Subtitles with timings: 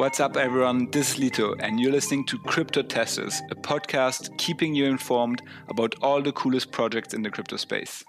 [0.00, 0.90] What's up, everyone?
[0.90, 5.94] This is Lito, and you're listening to Crypto Testers, a podcast keeping you informed about
[6.00, 8.02] all the coolest projects in the crypto space.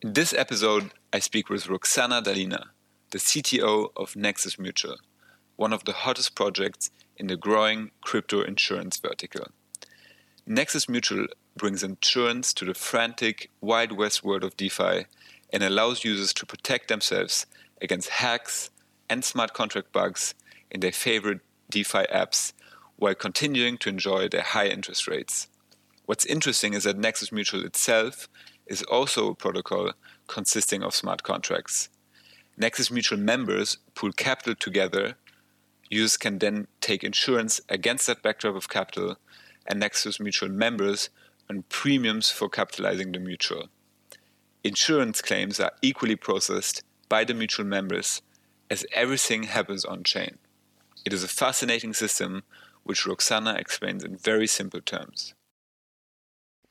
[0.00, 2.64] In this episode, I speak with Roxana Danila,
[3.12, 4.96] the CTO of Nexus Mutual,
[5.54, 9.46] one of the hottest projects in the growing crypto insurance vertical.
[10.48, 15.06] Nexus Mutual brings insurance to the frantic, wild west world of DeFi
[15.52, 17.46] and allows users to protect themselves
[17.80, 18.71] against hacks
[19.12, 20.34] and smart contract bugs
[20.70, 22.54] in their favorite DeFi apps
[22.96, 25.48] while continuing to enjoy their high interest rates.
[26.06, 28.26] What's interesting is that Nexus Mutual itself
[28.66, 29.92] is also a protocol
[30.28, 31.90] consisting of smart contracts.
[32.56, 35.16] Nexus Mutual members pool capital together.
[35.90, 39.16] Users can then take insurance against that backdrop of capital,
[39.66, 41.10] and Nexus Mutual members
[41.50, 43.68] earn premiums for capitalizing the mutual.
[44.64, 48.22] Insurance claims are equally processed by the mutual members
[48.72, 50.38] as everything happens on chain.
[51.04, 52.42] It is a fascinating system
[52.84, 55.34] which Roxana explains in very simple terms.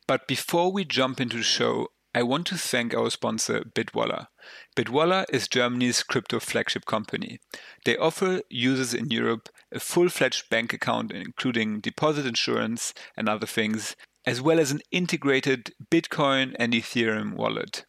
[0.07, 4.27] But before we jump into the show, I want to thank our sponsor Bitwala.
[4.75, 7.39] Bitwala is Germany's crypto flagship company.
[7.85, 13.45] They offer users in Europe a full fledged bank account, including deposit insurance and other
[13.45, 17.85] things, as well as an integrated Bitcoin and Ethereum wallet.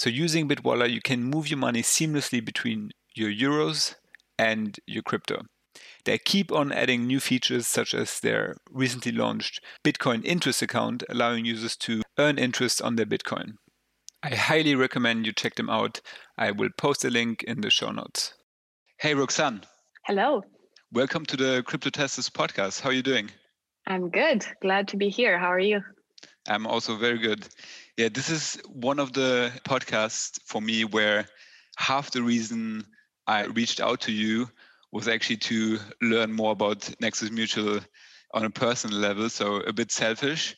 [0.00, 3.94] So, using Bitwala, you can move your money seamlessly between your euros
[4.38, 5.42] and your crypto.
[6.04, 11.44] They keep on adding new features such as their recently launched Bitcoin interest account, allowing
[11.44, 13.54] users to earn interest on their Bitcoin.
[14.22, 16.00] I highly recommend you check them out.
[16.36, 18.34] I will post a link in the show notes.
[18.98, 19.62] Hey, Roxanne.
[20.06, 20.42] Hello.
[20.92, 22.80] Welcome to the Crypto Testers podcast.
[22.80, 23.30] How are you doing?
[23.86, 24.44] I'm good.
[24.60, 25.38] Glad to be here.
[25.38, 25.80] How are you?
[26.48, 27.46] I'm also very good.
[27.96, 31.26] Yeah, this is one of the podcasts for me where
[31.76, 32.84] half the reason
[33.26, 34.48] I reached out to you
[34.92, 37.80] was actually to learn more about Nexus Mutual
[38.32, 40.56] on a personal level, so a bit selfish.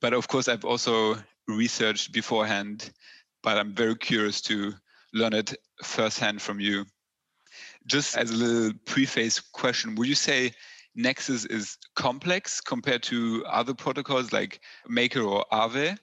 [0.00, 1.16] But of course, I've also
[1.48, 2.90] researched beforehand,
[3.42, 4.74] but I'm very curious to
[5.12, 6.84] learn it firsthand from you.
[7.86, 10.52] Just as a little preface question, would you say
[10.94, 15.98] Nexus is complex compared to other protocols like Maker or Aave?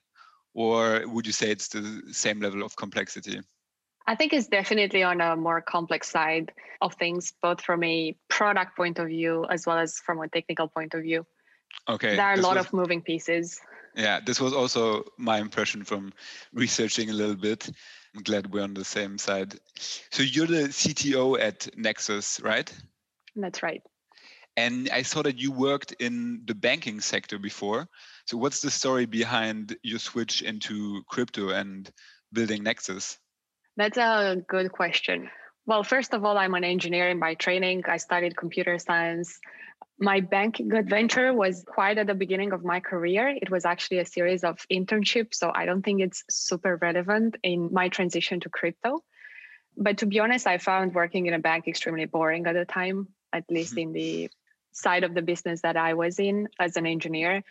[0.53, 3.39] Or would you say it's the same level of complexity?
[4.07, 8.77] I think it's definitely on a more complex side of things, both from a product
[8.77, 11.25] point of view as well as from a technical point of view.
[11.89, 12.15] Okay.
[12.15, 13.59] There are a lot was, of moving pieces.
[13.95, 16.13] Yeah, this was also my impression from
[16.53, 17.69] researching a little bit.
[18.15, 19.55] I'm glad we're on the same side.
[19.75, 22.71] So you're the CTO at Nexus, right?
[23.35, 23.81] That's right.
[24.55, 27.87] And I saw that you worked in the banking sector before.
[28.25, 31.91] So what's the story behind your switch into crypto and
[32.33, 33.19] building Nexus?
[33.77, 35.29] That's a good question.
[35.67, 37.83] Well, first of all, I'm an engineer by training.
[37.87, 39.39] I studied computer science.
[39.99, 43.29] My banking adventure was quite at the beginning of my career.
[43.29, 47.71] It was actually a series of internships, so I don't think it's super relevant in
[47.71, 49.03] my transition to crypto.
[49.77, 53.09] But to be honest, I found working in a bank extremely boring at the time,
[53.31, 53.79] at least mm-hmm.
[53.79, 54.29] in the
[54.71, 57.43] side of the business that I was in as an engineer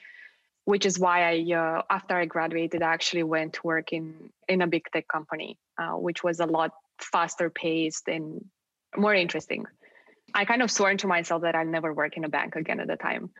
[0.67, 4.63] which is why I, uh, after I graduated, I actually went to work in in
[4.63, 8.45] a big tech company, uh, which was a lot faster paced and
[8.97, 9.65] more interesting.
[10.35, 12.89] I kind of swore to myself that I'd never work in a bank again at
[12.89, 13.31] the time.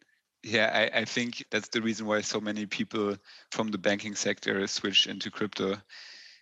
[0.45, 3.17] Yeah, I, I think that's the reason why so many people
[3.51, 5.77] from the banking sector switch into crypto,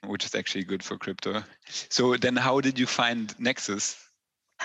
[0.06, 1.43] which is actually good for crypto.
[1.89, 3.97] So then, how did you find Nexus?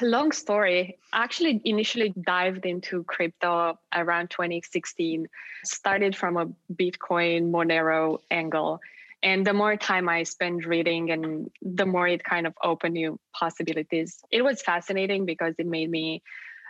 [0.02, 0.98] Long story.
[1.12, 5.28] I actually initially dived into crypto around 2016,
[5.64, 8.80] started from a Bitcoin Monero angle.
[9.22, 13.20] And the more time I spent reading and the more it kind of opened new
[13.34, 14.24] possibilities.
[14.32, 16.24] It was fascinating because it made me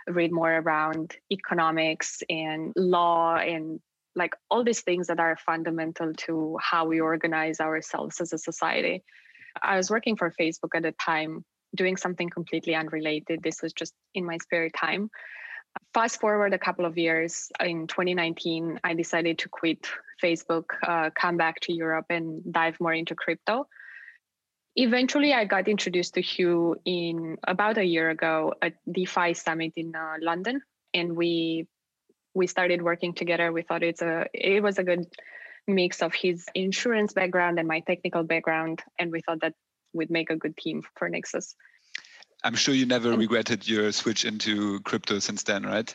[0.08, 3.80] read more around economics and law and
[4.16, 9.04] like all these things that are fundamental to how we organize ourselves as a society.
[9.62, 11.44] I was working for Facebook at the time
[11.74, 13.42] doing something completely unrelated.
[13.42, 15.10] This was just in my spare time.
[15.94, 19.86] Fast forward a couple of years, in 2019, I decided to quit
[20.22, 23.66] Facebook, uh, come back to Europe, and dive more into crypto.
[24.76, 29.94] Eventually, I got introduced to Hugh in about a year ago at DeFi Summit in
[29.94, 30.60] uh, London,
[30.94, 31.66] and we
[32.34, 33.52] we started working together.
[33.52, 35.06] We thought it's a it was a good
[35.66, 39.54] mix of his insurance background and my technical background, and we thought that
[39.92, 41.54] would make a good team for Nexus.
[42.42, 45.94] I'm sure you never regretted your switch into crypto since then, right?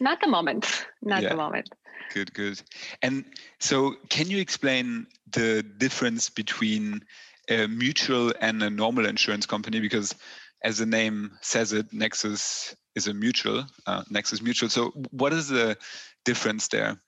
[0.00, 0.86] Not the moment.
[1.02, 1.30] Not yeah.
[1.30, 1.68] the moment.
[2.12, 2.60] Good, good.
[3.02, 3.24] And
[3.60, 7.02] so, can you explain the difference between
[7.48, 9.80] a mutual and a normal insurance company?
[9.80, 10.14] Because
[10.62, 14.68] as the name says it, Nexus is a mutual, uh, Nexus Mutual.
[14.68, 15.76] So, what is the
[16.24, 17.00] difference there?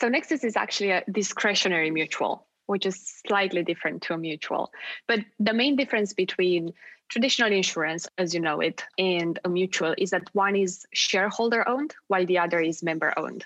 [0.00, 4.70] So, Nexus is actually a discretionary mutual, which is slightly different to a mutual.
[5.08, 6.72] But the main difference between
[7.08, 11.96] traditional insurance, as you know it, and a mutual is that one is shareholder owned
[12.06, 13.44] while the other is member owned.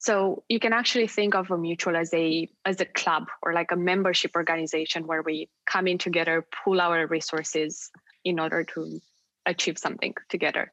[0.00, 3.70] So you can actually think of a mutual as a as a club or like
[3.70, 7.92] a membership organization where we come in together, pool our resources
[8.24, 9.00] in order to
[9.46, 10.72] achieve something together.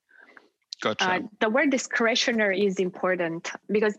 [0.81, 1.07] Gotcha.
[1.07, 3.95] Uh, the word discretionary is important because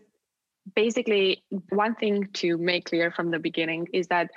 [0.75, 4.31] basically one thing to make clear from the beginning is that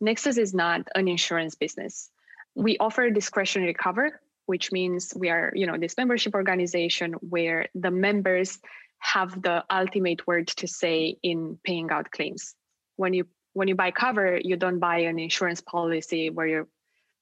[0.00, 2.10] Nexus is not an insurance business.
[2.54, 7.90] We offer discretionary cover, which means we are, you know, this membership organization where the
[7.90, 8.58] members
[9.00, 12.54] have the ultimate word to say in paying out claims.
[12.96, 16.68] When you when you buy cover, you don't buy an insurance policy where you're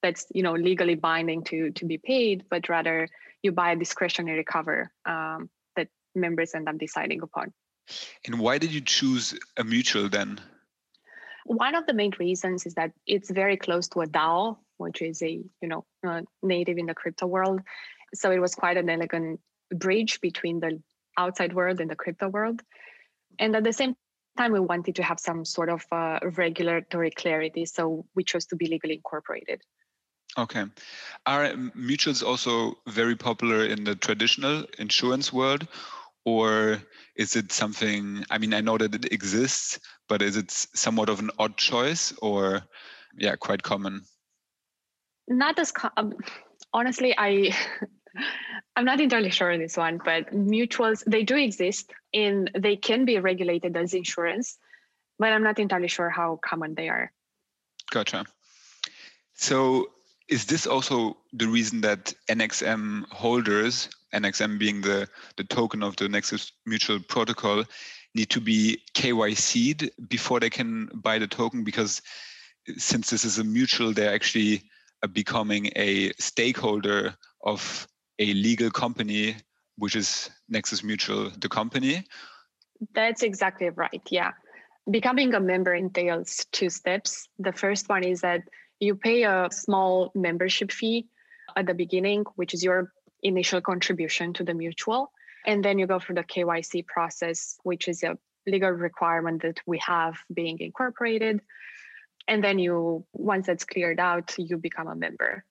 [0.01, 3.07] that's you know legally binding to to be paid, but rather
[3.41, 7.53] you buy a discretionary cover um, that members end up deciding upon.
[8.25, 10.39] And why did you choose a mutual then?
[11.45, 15.21] One of the main reasons is that it's very close to a DAO, which is
[15.21, 15.31] a
[15.61, 17.61] you know uh, native in the crypto world.
[18.13, 19.39] So it was quite an elegant
[19.73, 20.81] bridge between the
[21.17, 22.61] outside world and the crypto world.
[23.39, 23.95] And at the same
[24.37, 28.55] time, we wanted to have some sort of uh, regulatory clarity, so we chose to
[28.55, 29.61] be legally incorporated.
[30.37, 30.65] Okay.
[31.25, 35.67] Are mutuals also very popular in the traditional insurance world?
[36.27, 36.81] Or
[37.15, 39.79] is it something, I mean, I know that it exists,
[40.09, 42.63] but is it somewhat of an odd choice or,
[43.17, 44.01] yeah, quite common?
[45.29, 46.13] Not as, com- um,
[46.73, 47.55] honestly, I.
[48.75, 53.05] I'm not entirely sure on this one, but mutuals they do exist and they can
[53.05, 54.57] be regulated as insurance,
[55.19, 57.11] but I'm not entirely sure how common they are.
[57.91, 58.25] Gotcha.
[59.35, 59.91] So
[60.27, 65.07] is this also the reason that NXM holders, NXM being the,
[65.37, 67.63] the token of the Nexus Mutual Protocol,
[68.15, 71.63] need to be KYC'd before they can buy the token?
[71.63, 72.01] Because
[72.77, 74.63] since this is a mutual, they're actually
[75.03, 77.87] uh, becoming a stakeholder of
[78.19, 79.35] a legal company,
[79.77, 82.03] which is Nexus Mutual, the company.
[82.93, 84.01] That's exactly right.
[84.09, 84.31] Yeah.
[84.89, 87.27] Becoming a member entails two steps.
[87.39, 88.41] The first one is that
[88.79, 91.07] you pay a small membership fee
[91.55, 92.91] at the beginning, which is your
[93.27, 95.11] initial contribution to the mutual.
[95.45, 99.77] And then you go through the KYC process, which is a legal requirement that we
[99.79, 101.41] have being incorporated.
[102.27, 105.45] And then you, once that's cleared out, you become a member.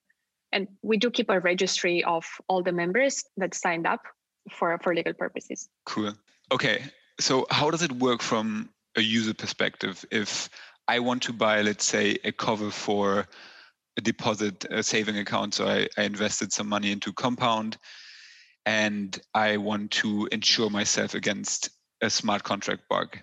[0.53, 4.03] And we do keep a registry of all the members that signed up
[4.51, 5.69] for, for legal purposes.
[5.85, 6.13] Cool.
[6.53, 6.83] Okay.
[7.19, 10.05] So how does it work from a user perspective?
[10.11, 10.49] If
[10.87, 13.27] I want to buy, let's say, a cover for
[13.97, 15.55] a deposit a saving account.
[15.55, 17.79] So I, I invested some money into Compound
[18.67, 21.71] and I want to insure myself against
[22.03, 23.19] a smart contract bug.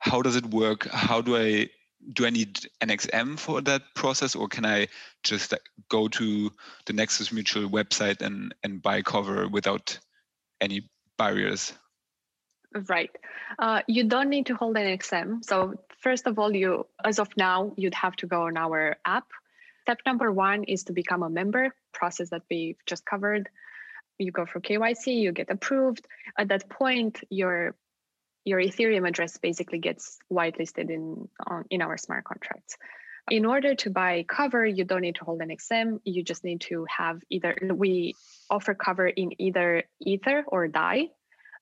[0.00, 0.86] How does it work?
[0.88, 1.70] How do I
[2.12, 4.88] do I need NXM for that process, or can I
[5.22, 5.54] just
[5.88, 6.50] go to
[6.84, 9.98] the Nexus Mutual website and and buy cover without
[10.60, 11.72] any barriers?
[12.88, 13.10] Right.
[13.58, 15.44] Uh, you don't need to hold NXM.
[15.44, 19.28] So first of all, you as of now, you'd have to go on our app.
[19.84, 23.50] Step number one is to become a member, process that we just covered.
[24.18, 26.06] You go for KYC, you get approved.
[26.38, 27.76] At that point, your
[28.46, 32.78] your Ethereum address basically gets whitelisted in on, in our smart contracts.
[33.30, 36.00] In order to buy cover, you don't need to hold NXM.
[36.04, 38.14] You just need to have either we
[38.48, 41.10] offer cover in either Ether or DAI.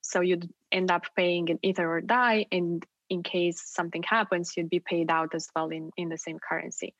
[0.00, 4.70] So you'd end up paying in Ether or DAI, and in case something happens, you'd
[4.70, 6.94] be paid out as well in, in the same currency.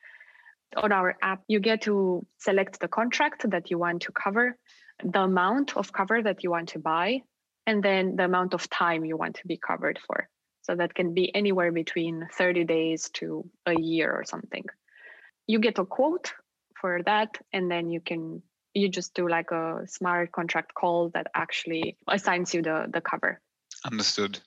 [0.77, 4.57] On our app, you get to select the contract that you want to cover,
[5.05, 7.23] the amount of cover that you want to buy,
[7.67, 10.29] and then the amount of time you want to be covered for.
[10.63, 14.65] So that can be anywhere between 30 days to a year or something.
[15.47, 16.33] You get a quote
[16.81, 18.43] for that, and then you can
[18.75, 23.41] you just do like a smart contract call that actually assigns you the, the cover.
[23.85, 24.39] Understood.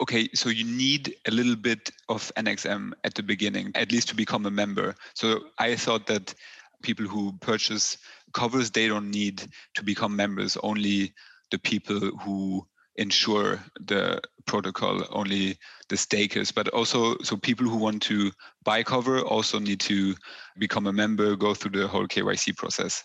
[0.00, 4.14] Okay, so you need a little bit of NXM at the beginning, at least to
[4.14, 4.94] become a member.
[5.14, 6.34] So I thought that
[6.82, 7.98] people who purchase
[8.32, 11.14] covers, they don't need to become members, only
[11.50, 18.02] the people who insure the protocol, only the stakers, but also so people who want
[18.02, 18.30] to
[18.64, 20.14] buy cover also need to
[20.58, 23.02] become a member, go through the whole KYC process.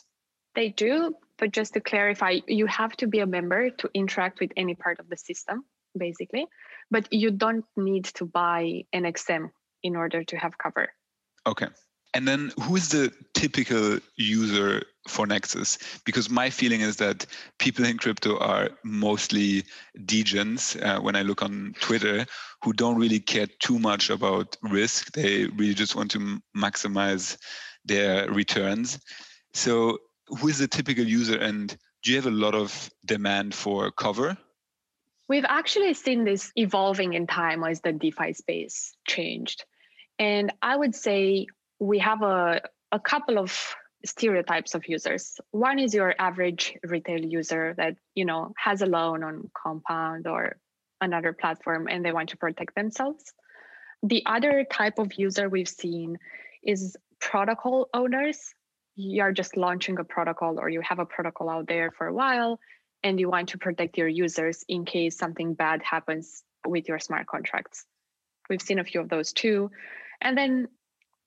[0.55, 4.51] They do, but just to clarify, you have to be a member to interact with
[4.57, 5.65] any part of the system,
[5.97, 6.47] basically.
[6.91, 9.49] But you don't need to buy NXM
[9.81, 10.93] in order to have cover.
[11.47, 11.67] Okay.
[12.13, 15.77] And then who is the typical user for Nexus?
[16.05, 17.25] Because my feeling is that
[17.57, 19.63] people in crypto are mostly
[19.99, 22.25] degens uh, when I look on Twitter
[22.63, 25.13] who don't really care too much about risk.
[25.13, 27.37] They really just want to maximize
[27.85, 28.99] their returns.
[29.53, 33.91] So who is the typical user and do you have a lot of demand for
[33.91, 34.37] cover?
[35.31, 39.63] We've actually seen this evolving in time as the DeFi space changed.
[40.19, 41.47] And I would say
[41.79, 42.59] we have a,
[42.91, 43.57] a couple of
[44.03, 45.39] stereotypes of users.
[45.51, 50.57] One is your average retail user that, you know, has a loan on Compound or
[50.99, 53.23] another platform and they want to protect themselves.
[54.03, 56.17] The other type of user we've seen
[56.61, 58.37] is protocol owners.
[58.97, 62.13] You are just launching a protocol or you have a protocol out there for a
[62.13, 62.59] while
[63.03, 67.27] and you want to protect your users in case something bad happens with your smart
[67.27, 67.85] contracts.
[68.49, 69.71] We've seen a few of those too.
[70.21, 70.67] And then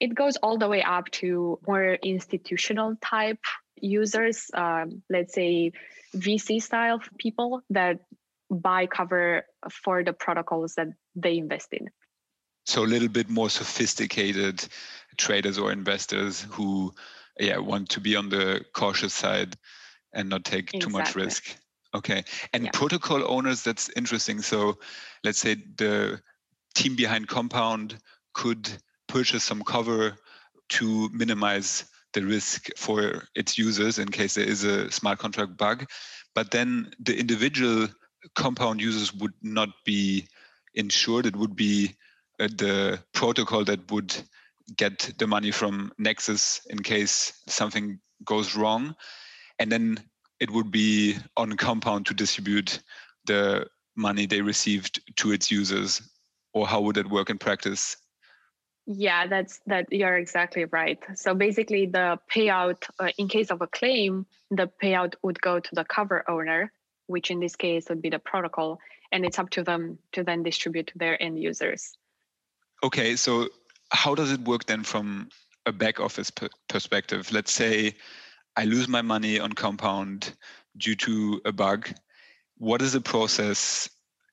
[0.01, 3.39] it goes all the way up to more institutional type
[3.81, 5.73] users, um, let's say
[6.17, 8.01] VC style people that
[8.51, 11.91] buy cover for the protocols that they invest in.
[12.67, 14.67] So a little bit more sophisticated
[15.17, 16.95] traders or investors who
[17.39, 19.57] yeah want to be on the cautious side
[20.13, 20.81] and not take exactly.
[20.81, 21.57] too much risk.
[21.95, 22.25] Okay.
[22.53, 22.71] And yeah.
[22.73, 24.43] protocol owners, that's interesting.
[24.43, 24.79] So
[25.23, 26.21] let's say the
[26.75, 27.97] team behind Compound
[28.33, 28.69] could
[29.07, 30.17] purchase some cover
[30.71, 31.85] to minimize
[32.15, 35.85] the risk for its users in case there is a smart contract bug.
[36.35, 37.89] But then the individual
[38.35, 40.27] compound users would not be
[40.75, 41.27] insured.
[41.27, 41.95] It would be
[42.41, 44.15] uh, the protocol that would
[44.77, 48.95] get the money from Nexus in case something goes wrong.
[49.59, 49.99] And then
[50.41, 52.81] it would be on compound to distribute
[53.27, 56.03] the money they received to its users.
[56.53, 57.97] Or how would it work in practice?
[58.87, 59.91] Yeah, that's that.
[59.91, 60.99] You're exactly right.
[61.15, 65.75] So basically, the payout uh, in case of a claim, the payout would go to
[65.75, 66.71] the cover owner,
[67.07, 68.79] which in this case would be the protocol,
[69.11, 71.97] and it's up to them to then distribute to their end users.
[72.83, 73.49] Okay, so
[73.91, 75.31] how does it work then from
[75.65, 76.31] a back office
[76.69, 77.33] perspective?
[77.33, 77.95] Let's say
[78.57, 80.35] I lose my money on Compound
[80.77, 81.91] due to a bug.
[82.59, 83.89] What is the process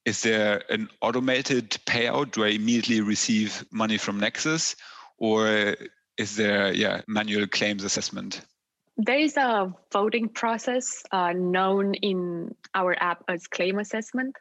[0.05, 2.31] is there an automated payout?
[2.31, 4.75] Do I immediately receive money from Nexus,
[5.17, 5.75] or
[6.17, 8.41] is there yeah manual claims assessment?
[8.97, 14.35] There is a voting process uh, known in our app as claim assessment.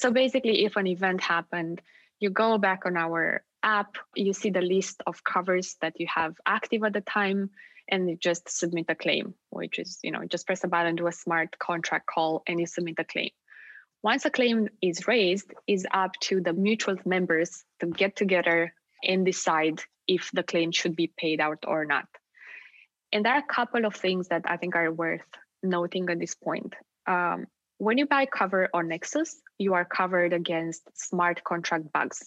[0.00, 1.80] So basically, if an event happened,
[2.18, 6.34] you go back on our app, you see the list of covers that you have
[6.46, 7.50] active at the time,
[7.88, 11.12] and just submit a claim, which is, you know, just press a button, do a
[11.12, 13.30] smart contract call, and you submit a claim.
[14.02, 18.74] Once a claim is raised, is up to the mutual members to get together
[19.04, 22.06] and decide if the claim should be paid out or not.
[23.12, 25.20] And there are a couple of things that I think are worth
[25.62, 26.74] noting at this point.
[27.06, 27.46] Um,
[27.78, 32.24] when you buy cover on Nexus, you are covered against smart contract bugs.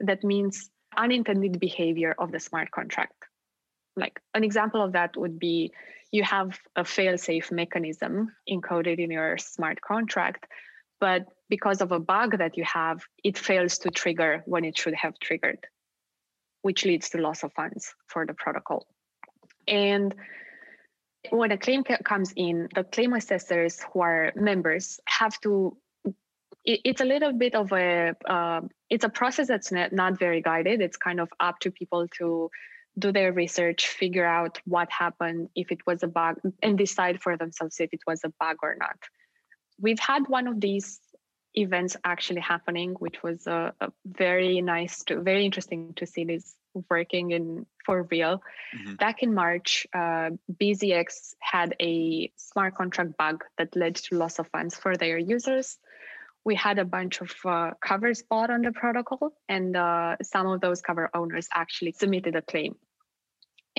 [0.00, 3.12] That means unintended behavior of the smart contract.
[3.98, 5.72] Like an example of that would be
[6.10, 10.46] you have a fail safe mechanism encoded in your smart contract
[11.00, 14.94] but because of a bug that you have, it fails to trigger when it should
[14.94, 15.66] have triggered,
[16.62, 18.86] which leads to loss of funds for the protocol.
[19.66, 20.14] And
[21.30, 25.76] when a claim comes in, the claim assessors who are members have to.
[26.64, 28.14] it's a little bit of a.
[28.26, 30.80] Uh, it's a process that's not very guided.
[30.80, 32.50] It's kind of up to people to
[32.96, 37.36] do their research, figure out what happened, if it was a bug, and decide for
[37.36, 38.98] themselves if it was a bug or not
[39.80, 41.00] we've had one of these
[41.54, 46.54] events actually happening, which was a, a very nice, to, very interesting to see this
[46.90, 48.42] working in for real.
[48.76, 48.94] Mm-hmm.
[48.96, 50.30] Back in March, uh,
[50.60, 55.78] BZX had a smart contract bug that led to loss of funds for their users.
[56.44, 60.60] We had a bunch of uh, covers bought on the protocol, and uh, some of
[60.60, 62.76] those cover owners actually submitted a claim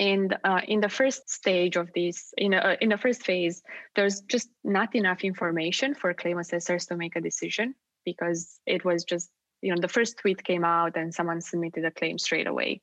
[0.00, 3.62] and uh, in the first stage of this, in, a, in the first phase,
[3.94, 7.74] there's just not enough information for claim assessors to make a decision
[8.06, 9.28] because it was just,
[9.60, 12.80] you know, the first tweet came out and someone submitted a claim straight away.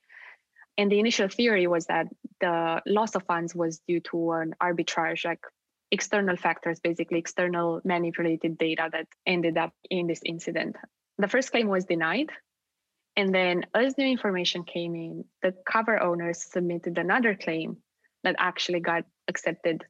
[0.78, 2.06] And the initial theory was that
[2.40, 5.42] the loss of funds was due to an arbitrage, like
[5.92, 10.76] external factors, basically external manipulated data that ended up in this incident.
[11.18, 12.32] The first claim was denied
[13.18, 17.78] and then, as new information came in, the cover owners submitted another claim
[18.24, 19.84] that actually got accepted.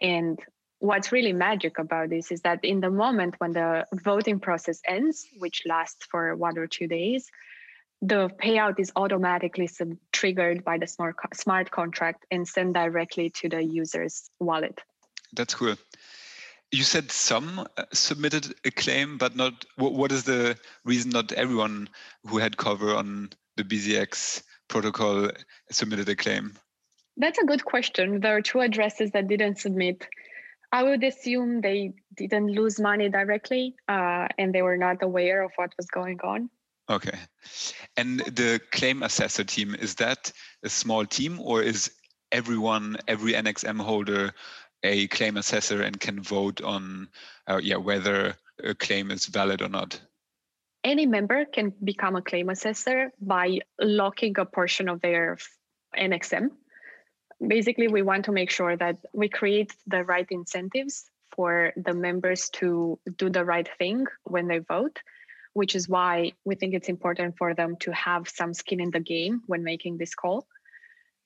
[0.00, 0.38] And
[0.78, 5.26] what's really magic about this is that in the moment when the voting process ends,
[5.38, 7.28] which lasts for one or two days,
[8.00, 13.30] the payout is automatically sub- triggered by the smart, co- smart contract and sent directly
[13.30, 14.80] to the user's wallet.
[15.34, 15.76] That's cool.
[16.70, 19.64] You said some uh, submitted a claim, but not.
[19.76, 21.88] What is the reason not everyone
[22.26, 25.30] who had cover on the BZX protocol
[25.70, 26.54] submitted a claim?
[27.16, 28.20] That's a good question.
[28.20, 30.06] There are two addresses that didn't submit.
[30.70, 35.52] I would assume they didn't lose money directly uh, and they were not aware of
[35.56, 36.50] what was going on.
[36.90, 37.18] Okay.
[37.96, 40.32] And the claim assessor team, is that
[40.62, 41.90] a small team or is
[42.32, 44.32] everyone, every NXM holder
[44.82, 47.08] a claim assessor and can vote on
[47.46, 50.00] uh, yeah, whether a claim is valid or not?
[50.84, 55.38] Any member can become a claim assessor by locking a portion of their
[55.96, 56.50] NXM.
[57.46, 62.48] Basically, we want to make sure that we create the right incentives for the members
[62.50, 64.98] to do the right thing when they vote
[65.58, 69.00] which is why we think it's important for them to have some skin in the
[69.00, 70.46] game when making this call.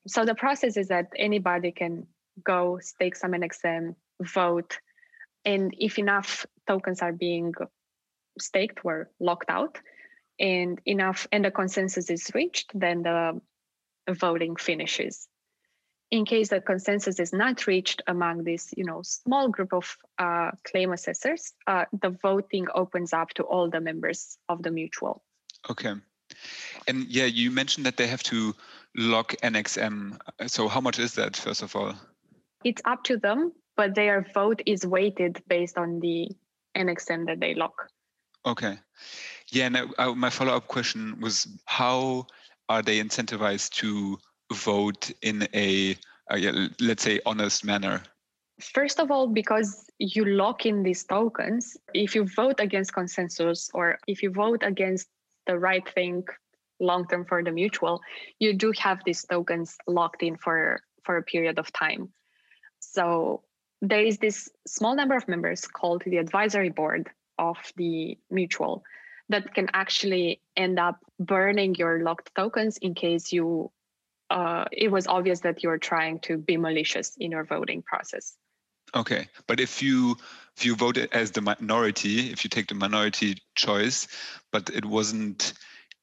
[0.07, 2.07] So the process is that anybody can
[2.45, 4.79] go stake some NXM, vote,
[5.45, 7.53] and if enough tokens are being
[8.39, 9.79] staked or locked out,
[10.39, 13.41] and enough and the consensus is reached, then the
[14.11, 15.29] voting finishes.
[16.11, 20.51] In case the consensus is not reached among this you know small group of uh,
[20.65, 25.23] claim assessors uh, the voting opens up to all the members of the mutual.
[25.71, 25.95] Okay.
[26.87, 28.55] And yeah you mentioned that they have to
[28.95, 31.95] lock nxm so how much is that first of all
[32.65, 36.29] it's up to them but their vote is weighted based on the
[36.77, 37.89] nxm that they lock.
[38.45, 38.79] Okay.
[39.51, 42.27] Yeah and uh, my follow-up question was how
[42.69, 44.19] are they incentivized to
[44.53, 45.97] vote in a
[46.31, 48.03] uh, let's say honest manner?
[48.61, 53.99] First of all, because you lock in these tokens, if you vote against consensus or
[54.07, 55.09] if you vote against
[55.47, 56.25] the right thing
[56.79, 58.01] long term for the mutual,
[58.39, 62.13] you do have these tokens locked in for, for a period of time.
[62.83, 63.43] So
[63.81, 68.85] there is this small number of members called the advisory board of the mutual
[69.29, 73.71] that can actually end up burning your locked tokens in case you
[74.31, 78.35] uh, it was obvious that you're trying to be malicious in your voting process.
[78.95, 80.17] Okay, but if you
[80.57, 84.09] if you voted as the minority, if you take the minority choice,
[84.51, 85.53] but it wasn't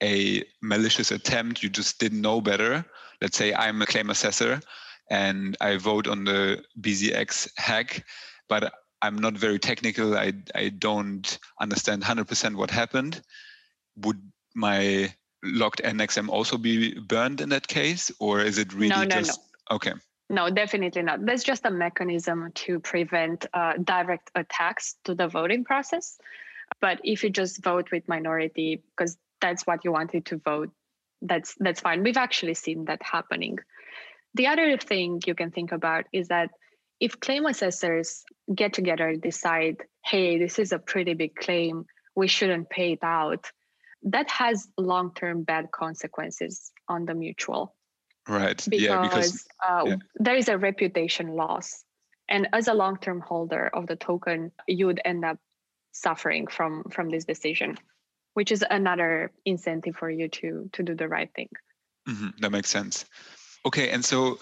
[0.02, 2.86] a malicious attempt, you just didn't know better.
[3.22, 4.62] Let's say I'm a claim assessor
[5.10, 8.06] and I vote on the BZX hack,
[8.48, 10.17] but I'm not very technical.
[10.17, 13.22] I I don't understand 100% what happened.
[13.98, 14.22] Would
[14.56, 19.10] my locked NXM also be burned in that case, or is it really no, no,
[19.10, 19.76] just no.
[19.78, 19.93] okay?
[20.30, 21.26] No, definitely not.
[21.26, 26.19] That's just a mechanism to prevent uh, direct attacks to the voting process.
[26.80, 30.72] But if you just vote with minority because that's what you wanted to vote,
[31.22, 32.04] that's that's fine.
[32.04, 33.58] We've actually seen that happening.
[34.36, 36.52] The other thing you can think about is that
[37.00, 42.28] if claim assessors get together, and decide, hey, this is a pretty big claim, we
[42.28, 43.50] shouldn't pay it out
[44.04, 47.76] that has long term bad consequences on the mutual.
[48.28, 48.63] Right.
[48.70, 49.96] Because, yeah, because uh, yeah.
[50.15, 51.84] there is a reputation loss.
[52.28, 55.38] And as a long term holder of the token, you would end up
[55.92, 57.78] suffering from from this decision,
[58.36, 61.50] which is another incentive for you to to do the right thing.
[62.08, 62.42] Mm-hmm.
[62.42, 63.06] That makes sense.
[63.65, 64.39] Okay, and so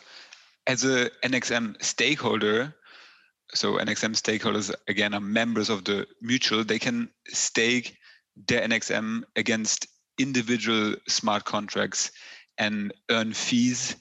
[0.67, 2.73] as a NXM stakeholder,
[3.53, 6.63] so NXM stakeholders again are members of the mutual.
[6.63, 7.95] They can stake
[8.47, 9.87] their NXM against
[10.19, 12.11] individual smart contracts
[12.57, 13.95] and earn fees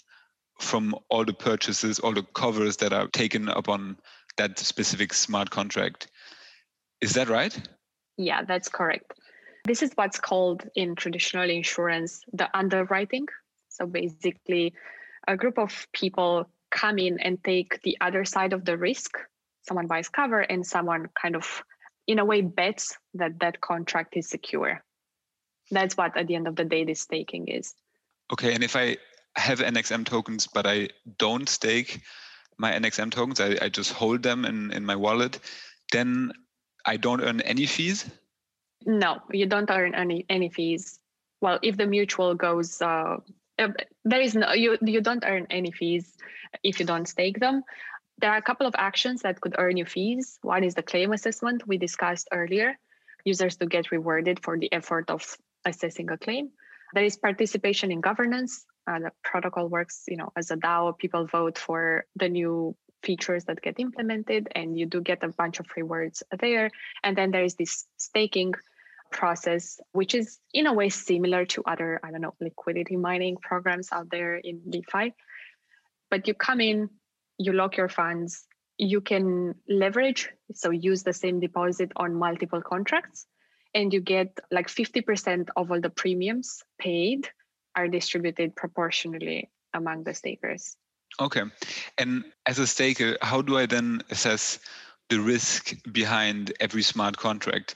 [0.61, 3.99] from all the purchases, all the covers that are taken upon
[4.37, 6.09] that specific smart contract.
[7.01, 7.57] Is that right?
[8.17, 9.13] Yeah, that's correct.
[9.65, 13.27] This is what's called in traditional insurance the underwriting.
[13.69, 14.73] So basically,
[15.27, 19.19] a group of people come in and take the other side of the risk.
[19.63, 21.63] Someone buys cover and someone kind of
[22.07, 24.83] in a way bets that that contract is secure.
[25.71, 27.75] That's what at the end of the day this staking is.
[28.33, 28.97] Okay and if i
[29.37, 32.01] have nxm tokens but i don't stake
[32.57, 35.39] my nxm tokens i, I just hold them in, in my wallet
[35.93, 36.33] then
[36.87, 38.11] i don't earn any fees?
[38.85, 40.99] No you don't earn any any fees.
[41.41, 43.19] Well if the mutual goes uh,
[44.05, 46.17] there is no you you don't earn any fees
[46.63, 47.63] if you don't stake them
[48.19, 50.39] there are a couple of actions that could earn you fees.
[50.43, 52.79] One is the claim assessment we discussed earlier.
[53.25, 56.51] Users to get rewarded for the effort of assessing a claim.
[56.95, 58.65] There is participation in governance.
[58.87, 60.97] Uh, the protocol works, you know, as a DAO.
[60.97, 65.61] People vote for the new features that get implemented, and you do get a bunch
[65.61, 66.71] of rewards there.
[67.03, 68.55] And then there is this staking.
[69.11, 73.89] Process, which is in a way similar to other, I don't know, liquidity mining programs
[73.93, 75.15] out there in DeFi.
[76.11, 76.91] But you come in,
[77.39, 78.47] you lock your funds,
[78.79, 83.27] you can leverage, so use the same deposit on multiple contracts,
[83.75, 87.29] and you get like 50% of all the premiums paid
[87.75, 90.77] are distributed proportionally among the stakers.
[91.21, 91.43] Okay.
[91.99, 94.59] And as a staker, how do I then assess
[95.09, 97.75] the risk behind every smart contract?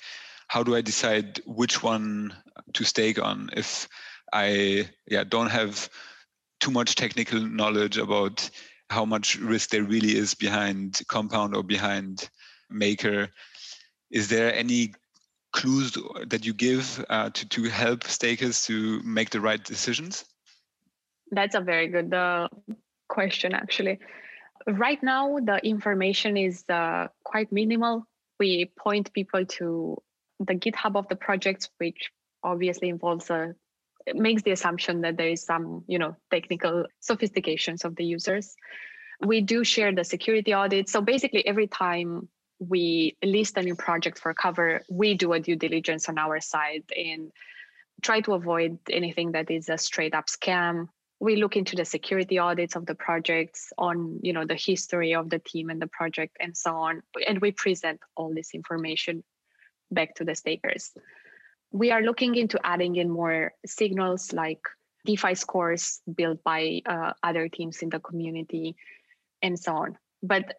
[0.50, 2.34] How do I decide which one
[2.74, 3.88] to stake on if
[4.32, 5.88] I yeah don't have
[6.58, 8.50] too much technical knowledge about
[8.90, 12.28] how much risk there really is behind compound or behind
[12.68, 13.28] maker?
[14.10, 14.92] Is there any
[15.52, 20.24] clues that you give uh, to, to help stakers to make the right decisions?
[21.30, 22.48] That's a very good uh,
[23.08, 24.00] question, actually.
[24.66, 28.04] Right now, the information is uh, quite minimal.
[28.40, 30.02] We point people to
[30.40, 32.11] the GitHub of the project, which
[32.42, 33.55] obviously involves a
[34.14, 38.57] makes the assumption that there is some, you know, technical sophistications of the users.
[39.20, 40.88] We do share the security audit.
[40.88, 45.57] So basically, every time we list a new project for cover, we do a due
[45.57, 47.31] diligence on our side and
[48.03, 50.88] try to avoid anything that is a straight up scam
[51.20, 55.29] we look into the security audits of the projects on you know the history of
[55.31, 59.22] the team and the project and so on and we present all this information
[59.90, 60.92] back to the stakers.
[61.72, 64.61] We are looking into adding in more signals like
[65.07, 68.76] defi scores built by uh, other teams in the community
[69.42, 69.98] and so on.
[70.22, 70.57] But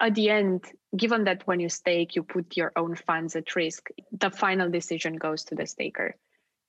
[0.00, 0.64] at the end
[0.96, 5.16] given that when you stake you put your own funds at risk the final decision
[5.16, 6.16] goes to the staker.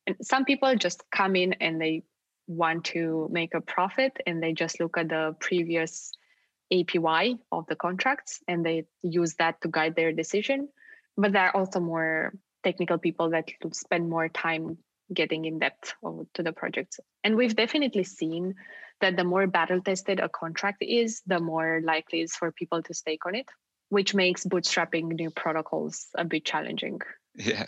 [0.06, 2.04] And some people just come in and they
[2.48, 6.12] want to make a profit and they just look at the previous
[6.74, 10.70] APY of the contracts and they use that to guide their decision.
[11.18, 14.78] But there are also more technical people that spend more time
[15.14, 15.94] getting in depth
[16.34, 17.00] to the projects.
[17.24, 18.56] And we've definitely seen
[19.02, 22.82] that the more battle tested a contract is, the more likely it is for people
[22.84, 23.50] to stake on it,
[23.90, 27.02] which makes bootstrapping new protocols a bit challenging.
[27.36, 27.66] Yeah.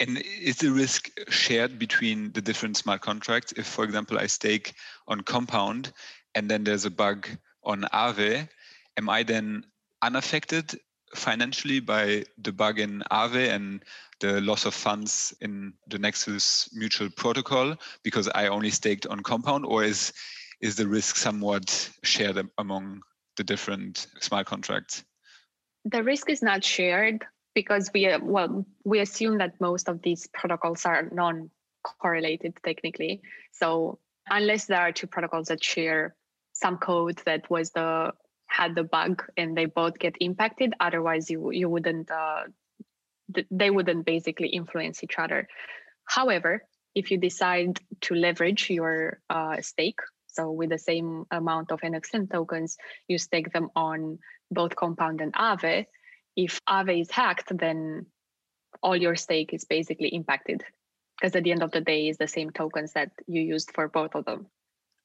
[0.00, 3.52] And is the risk shared between the different smart contracts?
[3.52, 4.72] If, for example, I stake
[5.06, 5.92] on Compound
[6.34, 7.28] and then there's a bug
[7.62, 8.48] on Aave,
[8.96, 9.64] am I then
[10.00, 10.80] unaffected
[11.14, 13.84] financially by the bug in Aave and
[14.20, 19.64] the loss of funds in the Nexus mutual protocol because I only staked on Compound,
[19.64, 20.12] or is
[20.60, 23.02] is the risk somewhat shared among
[23.36, 25.04] the different smart contracts?
[25.86, 30.28] The risk is not shared because we uh, well we assume that most of these
[30.28, 33.20] protocols are non-correlated technically
[33.52, 36.14] so unless there are two protocols that share
[36.52, 38.12] some code that was the
[38.50, 42.42] had the bug and they both get impacted otherwise you you wouldn't uh,
[43.50, 45.48] they wouldn't basically influence each other
[46.04, 46.62] however
[46.94, 52.30] if you decide to leverage your uh, stake so with the same amount of nxm
[52.30, 52.76] tokens
[53.08, 54.18] you stake them on
[54.50, 55.86] both compound and aave
[56.36, 58.06] if Aave is hacked, then
[58.82, 60.64] all your stake is basically impacted
[61.18, 63.88] because at the end of the day, it's the same tokens that you used for
[63.88, 64.46] both of them.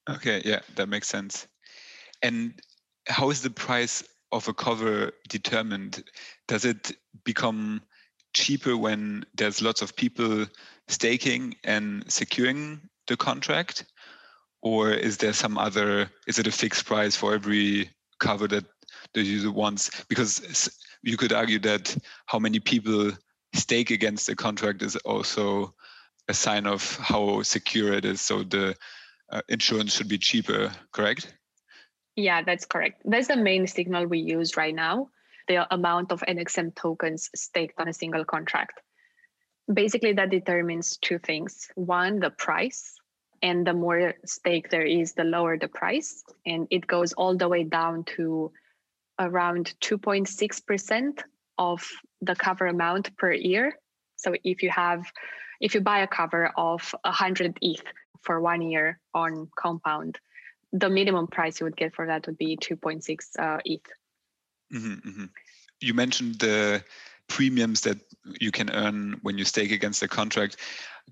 [0.08, 1.46] Okay, yeah, that makes sense.
[2.22, 2.58] And
[3.06, 6.04] how is the price of a cover determined?
[6.48, 6.92] Does it
[7.24, 7.82] become
[8.34, 10.46] cheaper when there's lots of people
[10.88, 13.86] staking and securing the contract?
[14.62, 18.64] Or is there some other, is it a fixed price for every cover that
[19.14, 19.90] the user wants?
[20.08, 20.70] Because
[21.02, 23.12] you could argue that how many people
[23.54, 25.74] stake against a contract is also
[26.28, 28.20] a sign of how secure it is.
[28.20, 28.74] So the
[29.30, 31.32] uh, insurance should be cheaper, correct?
[32.16, 33.02] Yeah, that's correct.
[33.04, 35.10] That's the main signal we use right now
[35.48, 38.80] the amount of NXM tokens staked on a single contract.
[39.72, 42.94] Basically, that determines two things one, the price.
[43.42, 46.24] And the more stake there is, the lower the price.
[46.46, 48.50] And it goes all the way down to
[49.18, 51.22] around 2.6%
[51.58, 51.86] of
[52.22, 53.78] the cover amount per year.
[54.16, 55.04] So if you have,
[55.60, 57.84] if you buy a cover of 100 ETH
[58.22, 60.18] for one year on Compound,
[60.72, 63.80] the minimum price you would get for that would be 2.6 uh, ETH.
[64.74, 65.24] Mm-hmm, mm-hmm.
[65.80, 66.82] You mentioned the
[67.28, 67.98] premiums that
[68.40, 70.56] you can earn when you stake against a contract.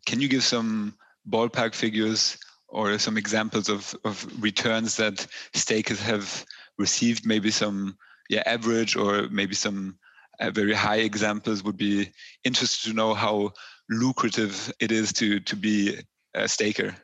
[0.06, 0.94] Can you give some
[1.28, 2.38] ballpark figures
[2.68, 6.44] or some examples of, of returns that stakers have
[6.78, 7.96] received maybe some
[8.28, 9.96] yeah average or maybe some
[10.40, 12.10] uh, very high examples would be
[12.42, 13.52] interested to know how
[13.90, 15.96] lucrative it is to to be
[16.34, 16.94] a staker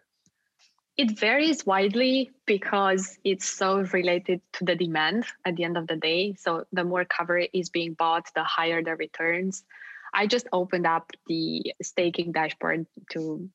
[1.00, 5.96] it varies widely because it's so related to the demand at the end of the
[5.96, 9.64] day so the more cover is being bought the higher the returns
[10.12, 13.48] I just opened up the staking dashboard to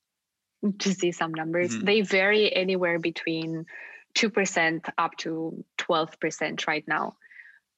[0.79, 1.71] to see some numbers.
[1.71, 1.86] Mm-hmm.
[1.86, 3.65] They vary anywhere between
[4.15, 7.17] 2% up to 12% right now.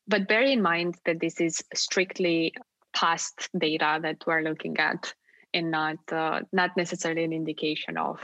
[0.07, 2.53] But bear in mind that this is strictly
[2.93, 5.13] past data that we're looking at
[5.53, 8.19] and not uh, not necessarily an indication of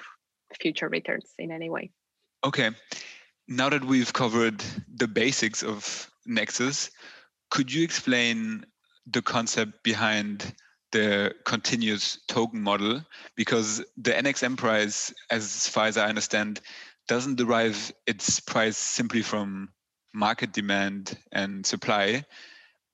[0.59, 1.91] future returns in any way.
[2.43, 2.71] Okay.
[3.47, 4.63] Now that we've covered
[4.95, 6.91] the basics of Nexus,
[7.51, 8.65] could you explain
[9.05, 10.53] the concept behind
[10.91, 13.01] the continuous token model?
[13.35, 16.61] Because the NXM price, as far as I understand,
[17.07, 19.69] doesn't derive its price simply from
[20.13, 22.23] market demand and supply,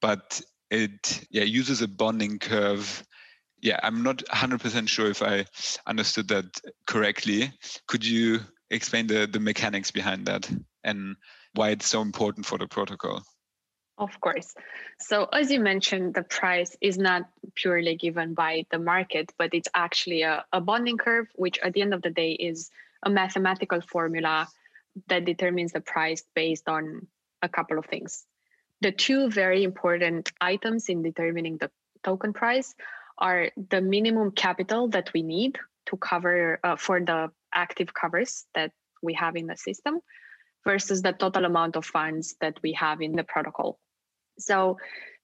[0.01, 0.41] but
[0.71, 3.03] it yeah uses a bonding curve.
[3.61, 5.45] Yeah, I'm not 100% sure if I
[5.85, 6.45] understood that
[6.87, 7.51] correctly.
[7.87, 10.49] Could you explain the, the mechanics behind that
[10.83, 11.15] and
[11.53, 13.23] why it's so important for the protocol?
[13.97, 14.53] Of course.
[15.01, 17.23] So, as you mentioned, the price is not
[17.55, 21.81] purely given by the market, but it's actually a, a bonding curve, which at the
[21.81, 22.71] end of the day is
[23.03, 24.47] a mathematical formula
[25.07, 27.07] that determines the price based on
[27.41, 28.25] a couple of things.
[28.81, 31.69] The two very important items in determining the
[32.01, 32.73] token price
[33.19, 38.71] are the minimum capital that we need to cover uh, for the active covers that
[39.01, 39.99] we have in the system
[40.65, 43.79] versus the total amount of funds that we have in the protocol.
[44.37, 44.77] So,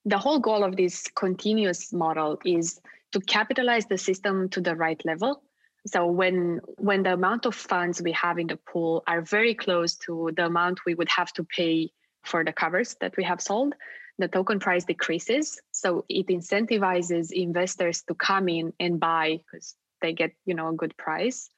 [0.06, 2.80] the whole goal of this continuous model is
[3.12, 5.42] to capitalize the system to the right level
[5.88, 9.96] so when when the amount of funds we have in the pool are very close
[9.96, 11.92] to the amount we would have to pay
[12.24, 13.76] for the covers that we have sold
[14.17, 15.60] the token price decreases.
[15.71, 20.73] So it incentivizes investors to come in and buy because they get you know a
[20.73, 21.49] good price.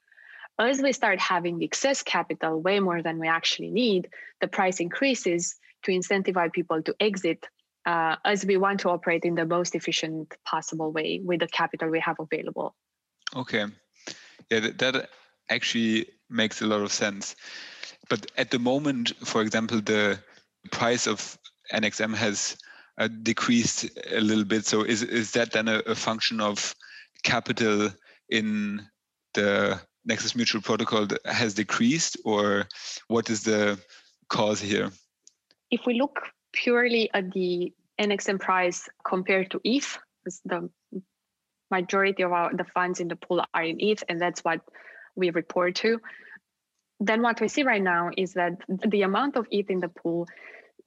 [0.58, 4.08] As we start having excess capital way more than we actually need
[4.40, 7.46] the price increases to incentivize people to exit
[7.86, 11.88] uh, as we want to operate in the most efficient possible way with the capital
[11.88, 12.74] we have available.
[13.36, 13.66] Okay.
[14.50, 15.10] Yeah, that, that
[15.48, 17.36] actually makes a lot of sense.
[18.08, 20.18] But at the moment, for example, the
[20.70, 21.38] price of
[21.72, 22.56] NXM has
[22.98, 24.66] uh, decreased a little bit.
[24.66, 26.74] So is is that then a, a, function of
[27.22, 27.90] capital
[28.28, 28.82] in
[29.34, 32.66] the Nexus Mutual Protocol has decreased, or
[33.08, 33.78] what is the
[34.28, 34.90] cause here?
[35.70, 36.18] If we look
[36.52, 39.98] purely at the NXM price compared to ETH,
[40.44, 40.70] the
[41.70, 44.60] majority of our the funds in the pool are in ETH, and that's what
[45.14, 46.00] we report to.
[47.00, 50.26] Then what we see right now is that the amount of ETH in the pool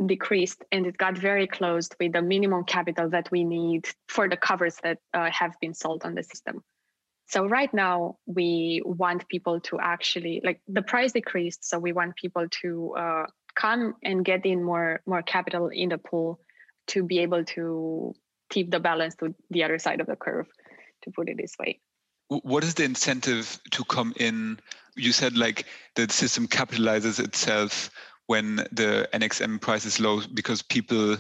[0.06, 4.38] decreased and it got very close with the minimum capital that we need for the
[4.38, 6.64] covers that uh, have been sold on the system.
[7.28, 12.16] So right now we want people to actually like the price decreased, so we want
[12.18, 13.26] people to uh,
[13.56, 16.42] come and get in more more capital in the pool
[16.88, 18.14] to be able to
[18.50, 20.48] keep the balance to the other side of the curve
[21.04, 21.80] to put it this way.
[22.28, 24.60] What is the incentive to come in?
[24.96, 27.92] You said like the system capitalizes itself
[28.32, 31.18] when the NXM price is low because people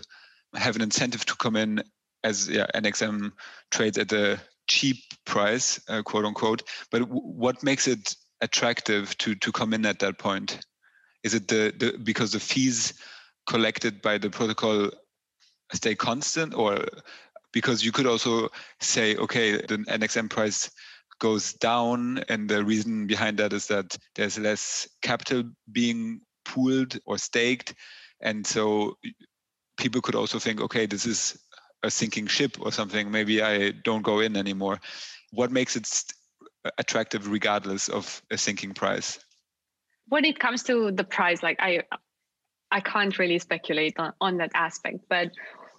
[0.55, 1.83] have an incentive to come in
[2.23, 3.33] as yeah, NXM
[3.69, 4.95] trades at a cheap
[5.25, 6.63] price, uh, quote unquote.
[6.89, 10.65] But what makes it attractive to to come in at that point?
[11.23, 12.93] Is it the, the because the fees
[13.45, 14.89] collected by the protocol
[15.73, 16.79] stay constant, or
[17.51, 18.47] because you could also
[18.79, 20.71] say, okay, the NXM price
[21.19, 25.43] goes down, and the reason behind that is that there's less capital
[25.73, 26.21] being
[26.53, 27.73] pooled or staked,
[28.21, 28.97] and so
[29.77, 31.37] people could also think, okay, this is
[31.83, 33.11] a sinking ship or something.
[33.11, 34.79] Maybe I don't go in anymore.
[35.31, 35.87] What makes it
[36.77, 39.19] attractive regardless of a sinking price?
[40.07, 41.83] When it comes to the price, like I,
[42.69, 45.31] I can't really speculate on, on that aspect, but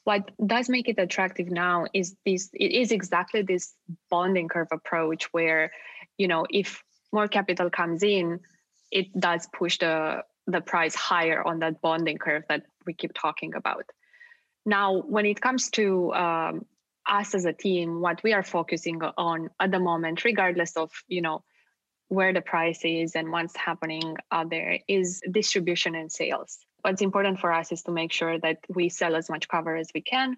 [0.04, 3.74] what does make it attractive now is this it is exactly this
[4.10, 5.70] bonding curve approach where
[6.18, 6.82] you know if
[7.12, 8.40] more capital comes in
[8.90, 13.54] it does push the the price higher on that bonding curve that we keep talking
[13.54, 13.84] about.
[14.64, 16.66] Now when it comes to um,
[17.06, 21.20] us as a team what we are focusing on at the moment regardless of you
[21.20, 21.42] know
[22.08, 26.58] where the price is and what's happening out there is distribution and sales.
[26.82, 29.88] What's important for us is to make sure that we sell as much cover as
[29.94, 30.36] we can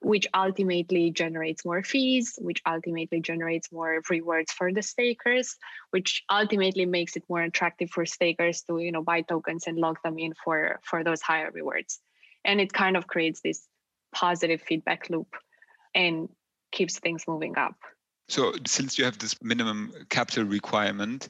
[0.00, 5.56] which ultimately generates more fees, which ultimately generates more rewards for the stakers,
[5.90, 10.02] which ultimately makes it more attractive for stakers to you know buy tokens and lock
[10.02, 12.00] them in for for those higher rewards.
[12.44, 13.66] And it kind of creates this
[14.12, 15.36] positive feedback loop
[15.94, 16.28] and
[16.72, 17.76] keeps things moving up.
[18.28, 21.28] So since you have this minimum capital requirement,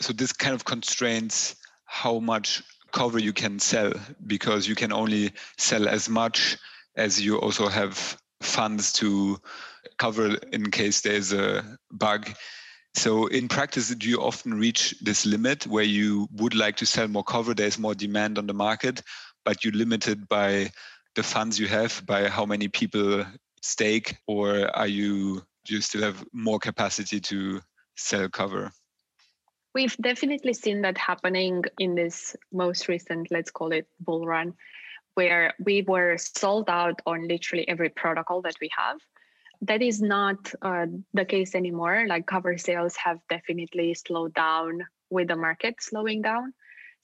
[0.00, 3.92] so this kind of constrains how much cover you can sell
[4.26, 6.58] because you can only sell as much
[6.98, 9.38] as you also have funds to
[9.98, 12.30] cover in case there's a bug.
[12.94, 17.08] So in practice, do you often reach this limit where you would like to sell
[17.08, 17.54] more cover?
[17.54, 19.02] There's more demand on the market,
[19.44, 20.72] but you're limited by
[21.14, 23.24] the funds you have, by how many people
[23.62, 27.60] stake, or are you do you still have more capacity to
[27.96, 28.72] sell cover?
[29.74, 34.54] We've definitely seen that happening in this most recent, let's call it bull run,
[35.18, 38.98] where we were sold out on literally every protocol that we have.
[39.62, 42.06] That is not uh, the case anymore.
[42.06, 46.54] Like cover sales have definitely slowed down with the market slowing down.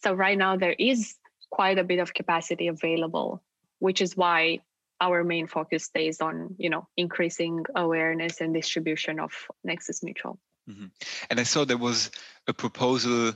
[0.04, 1.16] So right now there is
[1.50, 3.42] quite a bit of capacity available,
[3.80, 4.60] which is why
[5.00, 9.32] our main focus stays on, you know, increasing awareness and distribution of
[9.64, 10.38] Nexus Mutual.
[10.70, 10.86] Mm-hmm.
[11.30, 12.10] And I saw there was
[12.46, 13.32] a proposal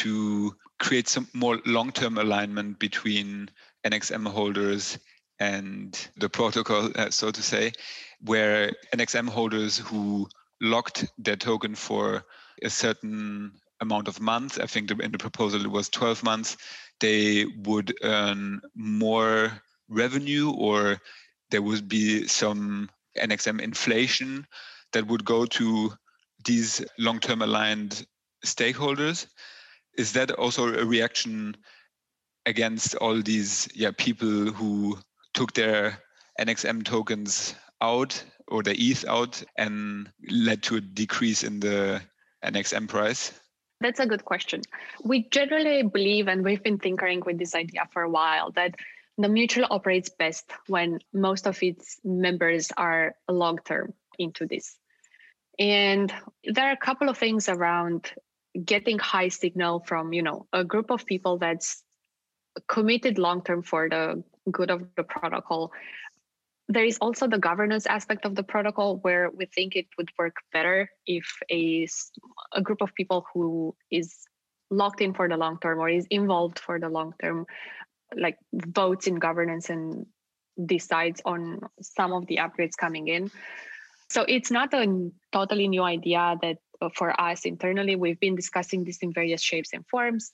[0.00, 3.50] to create some more long-term alignment between
[3.84, 4.98] NXM holders
[5.38, 7.72] and the protocol, uh, so to say,
[8.20, 10.28] where NXM holders who
[10.60, 12.24] locked their token for
[12.62, 16.56] a certain amount of months, I think in the proposal it was 12 months,
[17.00, 19.52] they would earn more
[19.88, 20.98] revenue or
[21.50, 24.46] there would be some NXM inflation
[24.92, 25.92] that would go to
[26.44, 28.06] these long-term aligned
[28.44, 29.26] stakeholders.
[29.96, 31.56] Is that also a reaction
[32.48, 34.98] against all these yeah people who
[35.34, 35.98] took their
[36.40, 42.00] NXM tokens out or the ETH out and led to a decrease in the
[42.44, 43.32] NXM price?
[43.80, 44.62] That's a good question.
[45.04, 48.74] We generally believe, and we've been tinkering with this idea for a while, that
[49.18, 54.76] the mutual operates best when most of its members are long term into this.
[55.58, 56.12] And
[56.44, 58.12] there are a couple of things around
[58.64, 61.82] getting high signal from, you know, a group of people that's
[62.66, 65.72] committed long term for the good of the protocol.
[66.68, 70.36] There is also the governance aspect of the protocol where we think it would work
[70.52, 71.88] better if a,
[72.52, 74.14] a group of people who is
[74.70, 77.46] locked in for the long term or is involved for the long term
[78.14, 80.06] like votes in governance and
[80.66, 83.30] decides on some of the upgrades coming in.
[84.10, 87.96] So it's not a totally new idea that uh, for us internally.
[87.96, 90.30] We've been discussing this in various shapes and forms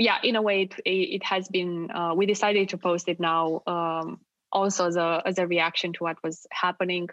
[0.00, 3.62] yeah in a way it, it has been uh, we decided to post it now
[3.66, 4.18] um,
[4.52, 7.08] also as a as a reaction to what was happening.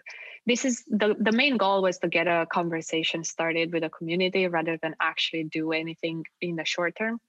[0.46, 4.48] This is the the main goal was to get a conversation started with the community
[4.48, 7.20] rather than actually do anything in the short term.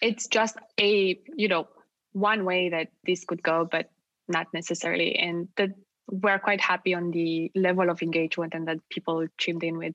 [0.00, 1.68] It's just a you know
[2.12, 3.90] one way that this could go but
[4.28, 5.16] not necessarily.
[5.16, 5.74] And the
[6.08, 9.94] we're quite happy on the level of engagement and that people chimed in with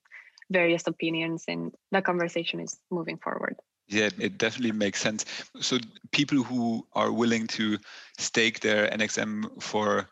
[0.50, 3.58] various opinions and the conversation is moving forward.
[3.89, 5.26] Yeah, it definitely makes sense.
[5.62, 5.78] So
[6.12, 7.78] people who are willing to
[8.17, 10.10] stake their NXM for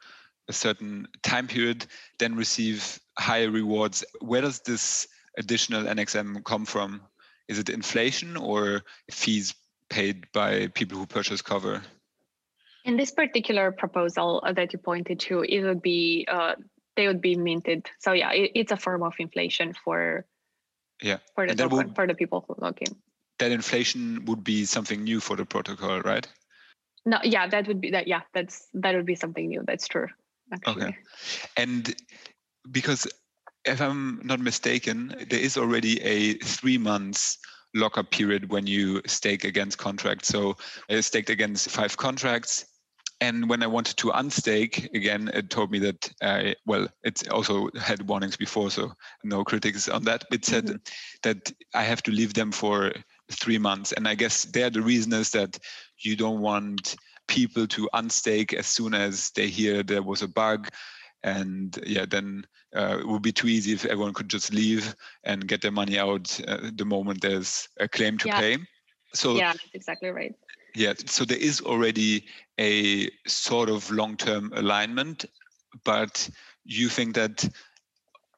[0.47, 1.85] a certain time period
[2.19, 4.03] then receive higher rewards.
[4.21, 5.07] Where does this
[5.37, 7.01] additional NXM come from?
[7.47, 9.53] Is it inflation or fees
[9.89, 11.81] paid by people who purchase cover?
[12.85, 16.55] In this particular proposal that you pointed to, it would be uh,
[16.95, 17.87] they would be minted.
[17.99, 20.25] So yeah, it, it's a form of inflation for
[21.01, 22.95] yeah for the token, would, for the people who log in.
[23.39, 26.27] That inflation would be something new for the protocol, right?
[27.05, 28.07] No, yeah, that would be that.
[28.07, 29.63] Yeah, that's that would be something new.
[29.65, 30.07] That's true.
[30.51, 30.83] Actually.
[30.83, 30.97] Okay,
[31.57, 31.95] and
[32.71, 33.07] because
[33.65, 37.37] if I'm not mistaken, there is already a three months
[37.73, 40.29] lockup period when you stake against contracts.
[40.29, 40.55] So
[40.89, 42.65] I staked against five contracts
[43.21, 47.69] and when I wanted to unstake again, it told me that uh, well, it also
[47.79, 48.91] had warnings before, so
[49.23, 50.25] no critics on that.
[50.31, 50.75] It said mm-hmm.
[51.23, 52.91] that I have to leave them for
[53.31, 55.57] three months, and I guess there the reason is that
[55.99, 56.95] you don't want
[57.27, 60.69] people to unstake as soon as they hear there was a bug,
[61.23, 65.47] and yeah, then uh, it would be too easy if everyone could just leave and
[65.47, 68.39] get their money out uh, the moment there's a claim to yeah.
[68.39, 68.57] pay.
[69.13, 70.35] So yeah, that's exactly right.
[70.75, 72.25] Yeah, so there is already
[72.59, 75.25] a sort of long-term alignment,
[75.85, 76.29] but
[76.65, 77.47] you think that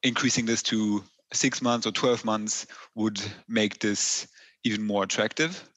[0.04, 4.28] increasing this to six months or 12 months would make this
[4.64, 5.68] even more attractive?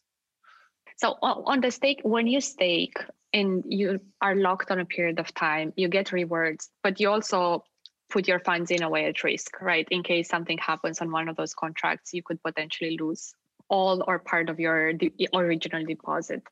[0.97, 2.97] So on the stake, when you stake
[3.33, 7.63] and you are locked on a period of time, you get rewards, but you also
[8.11, 9.87] put your funds in a way at risk, right?
[9.89, 13.33] In case something happens on one of those contracts, you could potentially lose
[13.69, 16.43] all or part of your de- original deposit.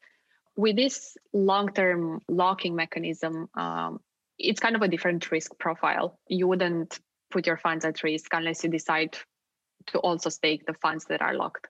[0.55, 3.99] With this long term locking mechanism, um,
[4.39, 6.17] it's kind of a different risk profile.
[6.27, 6.99] You wouldn't
[7.29, 9.17] put your funds at risk unless you decide
[9.87, 11.67] to also stake the funds that are locked.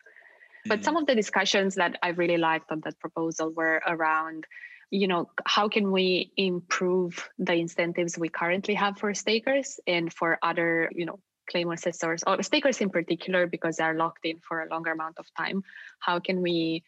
[0.66, 1.02] But some mm.
[1.02, 4.46] of the discussions that I really liked on that proposal were around
[4.92, 10.40] you know, how can we improve the incentives we currently have for stakers and for
[10.42, 14.70] other, you know, claim assessors or stakers in particular because they're locked in for a
[14.70, 15.64] longer amount of time.
[16.00, 16.84] How can we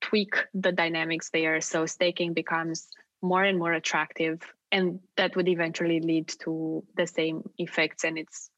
[0.00, 2.88] tweak the dynamics there so staking becomes
[3.22, 8.50] more and more attractive and that would eventually lead to the same effects and it's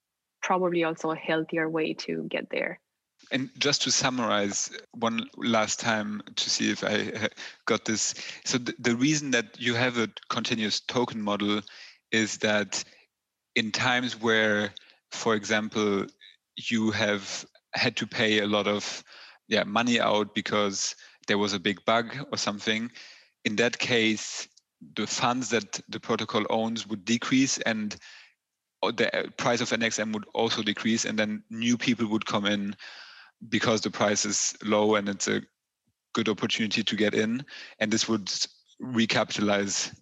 [0.42, 2.80] probably also a healthier way to get there
[3.30, 7.28] and just to summarize one last time to see if I
[7.66, 8.14] got this.
[8.44, 11.60] So the, the reason that you have a continuous token model
[12.12, 12.82] is that
[13.56, 14.72] in times where,
[15.10, 16.06] for example,
[16.56, 17.44] you have
[17.74, 19.02] had to pay a lot of
[19.48, 20.94] yeah money out because
[21.26, 22.90] there was a big bug or something,
[23.44, 24.48] in that case,
[24.96, 27.96] the funds that the protocol owns would decrease and
[28.82, 32.74] uh, the price of NXM would also decrease, and then new people would come in
[33.48, 35.42] because the price is low and it's a
[36.14, 37.44] good opportunity to get in
[37.78, 38.30] and this would
[38.82, 39.94] recapitalize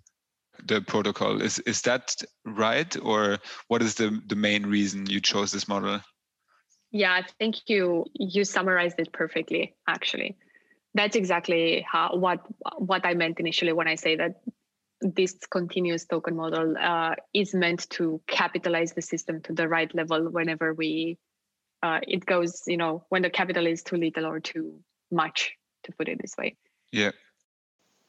[0.65, 1.41] the protocol.
[1.41, 2.15] Is is that
[2.45, 3.39] right or
[3.69, 6.01] what is the the main reason you chose this model?
[6.91, 10.37] Yeah i think you you summarized it perfectly actually.
[10.95, 12.41] That's exactly how what
[12.77, 14.43] what i meant initially when i say that
[15.01, 20.31] this continuous token model uh, is meant to capitalize the system to the right level
[20.31, 21.19] whenever we
[21.83, 24.81] uh, it goes, you know, when the capital is too little or too
[25.11, 26.57] much, to put it this way.
[26.93, 27.11] Yeah.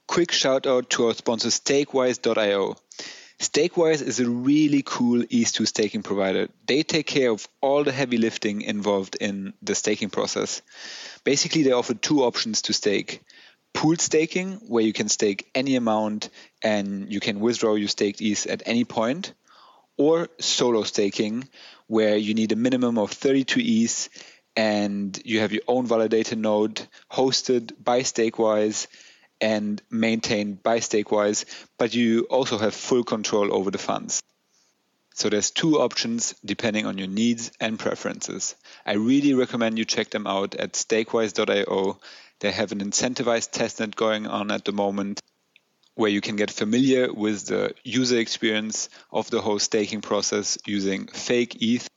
[0.08, 2.76] Quick shout out to our sponsor, Stakewise.io.
[3.40, 6.50] Stakewise is a really cool ETH2 staking provider.
[6.68, 10.62] They take care of all the heavy lifting involved in the staking process.
[11.24, 13.24] Basically, they offer two options to stake
[13.74, 16.30] pool staking, where you can stake any amount
[16.62, 19.34] and you can withdraw your staked ETH at any point,
[19.98, 21.48] or solo staking,
[21.88, 24.10] where you need a minimum of 32 ETH
[24.56, 28.88] and you have your own validator node hosted by Stakewise
[29.42, 31.46] and maintained by Stakewise,
[31.78, 34.22] but you also have full control over the funds.
[35.16, 38.56] So there's two options depending on your needs and preferences.
[38.86, 42.00] I really recommend you check them out at stakewise.io.
[42.40, 45.22] They have an incentivized testnet going on at the moment
[45.96, 51.08] where you can get familiar with the user experience of the whole staking process using
[51.08, 51.88] fake ETH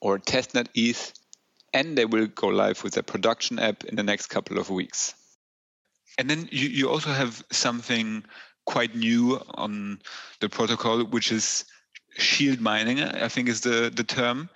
[0.00, 1.12] or testnet ETH,
[1.74, 5.14] and they will go live with their production app in the next couple of weeks.
[6.18, 8.24] And then you, you also have something
[8.64, 10.00] quite new on
[10.40, 11.64] the protocol, which is
[12.16, 14.48] shield mining, I think is the, the term.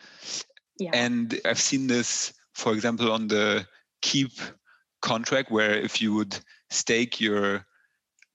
[0.78, 0.90] Yeah.
[0.92, 3.66] And I've seen this, for example, on the
[4.02, 4.32] Keep
[5.00, 6.38] contract, where if you would
[6.70, 7.64] stake your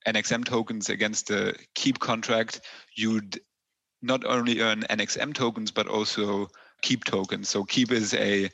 [0.07, 2.61] NXM tokens against the Keep contract,
[2.95, 3.39] you'd
[4.01, 6.49] not only earn NXM tokens, but also
[6.81, 7.49] Keep tokens.
[7.49, 8.49] So Keep is a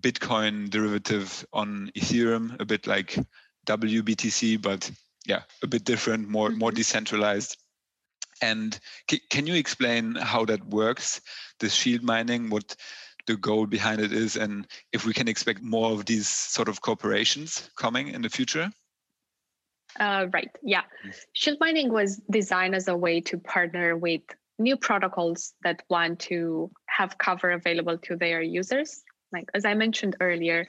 [0.00, 3.18] Bitcoin derivative on Ethereum, a bit like
[3.66, 4.90] WBTC, but
[5.26, 6.76] yeah, a bit different, more more mm-hmm.
[6.76, 7.56] decentralized.
[8.40, 8.78] And
[9.10, 11.20] c- can you explain how that works,
[11.58, 12.76] the shield mining, what
[13.26, 16.80] the goal behind it is, and if we can expect more of these sort of
[16.80, 18.70] corporations coming in the future?
[19.98, 20.50] Uh, right.
[20.62, 20.82] Yeah.
[21.32, 24.22] Shield mining was designed as a way to partner with
[24.58, 29.02] new protocols that want to have cover available to their users.
[29.32, 30.66] Like as I mentioned earlier,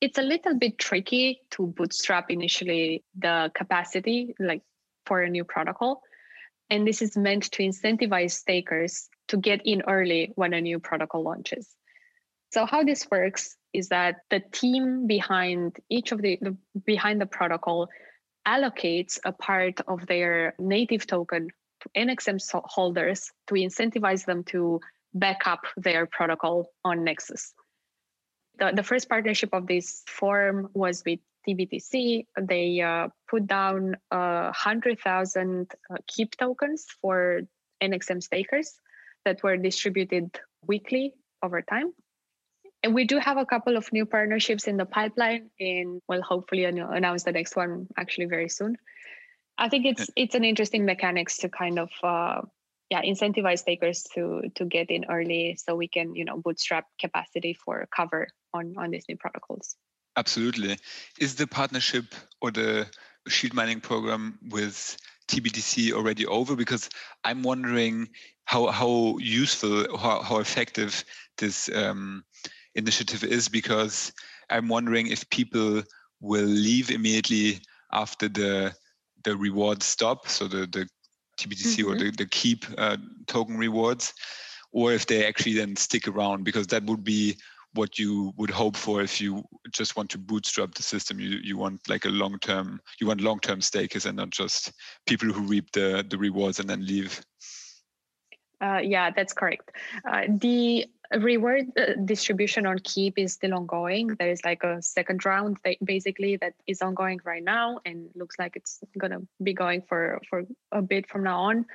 [0.00, 4.62] it's a little bit tricky to bootstrap initially the capacity like
[5.06, 6.02] for a new protocol.
[6.70, 11.22] And this is meant to incentivize stakers to get in early when a new protocol
[11.22, 11.68] launches.
[12.52, 17.26] So how this works is that the team behind each of the, the behind the
[17.26, 17.88] protocol
[18.46, 21.48] allocates a part of their native token
[21.80, 24.80] to NXM holders to incentivize them to
[25.14, 27.52] back up their protocol on Nexus.
[28.58, 32.26] The, the first partnership of this form was with TBTC.
[32.40, 37.40] They uh, put down uh, 100,000 uh, KEEP tokens for
[37.82, 38.74] NXM stakers
[39.24, 41.92] that were distributed weekly over time.
[42.82, 46.64] And we do have a couple of new partnerships in the pipeline, and we'll hopefully
[46.64, 48.76] announce the next one actually very soon.
[49.58, 52.40] I think it's it's an interesting mechanics to kind of uh,
[52.88, 57.52] yeah incentivize stakers to to get in early, so we can you know bootstrap capacity
[57.52, 59.76] for cover on on these new protocols.
[60.16, 60.78] Absolutely,
[61.18, 62.86] is the partnership or the
[63.28, 64.96] shield mining program with
[65.28, 66.56] TBTC already over?
[66.56, 66.88] Because
[67.22, 68.08] I'm wondering
[68.46, 71.04] how how useful, how, how effective
[71.36, 72.24] this um,
[72.80, 74.12] initiative is because
[74.50, 75.82] I'm wondering if people
[76.20, 77.60] will leave immediately
[77.92, 78.74] after the
[79.24, 80.88] the rewards stop, so the the
[81.38, 81.90] TBTC mm-hmm.
[81.90, 84.12] or the, the keep uh, token rewards,
[84.72, 87.36] or if they actually then stick around because that would be
[87.74, 91.20] what you would hope for if you just want to bootstrap the system.
[91.20, 94.72] You you want like a long term you want long term stakers and not just
[95.06, 97.20] people who reap the the rewards and then leave.
[98.62, 99.70] Uh, yeah, that's correct.
[100.06, 100.86] Uh, the
[101.18, 104.08] reward uh, distribution on Keep is still ongoing.
[104.18, 108.56] There is like a second round basically that is ongoing right now and looks like
[108.56, 111.66] it's gonna be going for for a bit from now on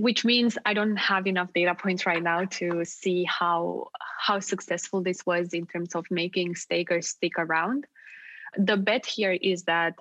[0.00, 5.02] which means I don't have enough data points right now to see how how successful
[5.02, 7.86] this was in terms of making stakers stick around.
[8.56, 9.94] The bet here is that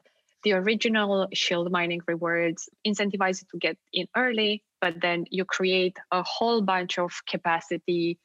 [0.44, 5.98] the original shield mining rewards incentivize you to get in early, but then you create
[6.12, 8.20] a whole bunch of capacity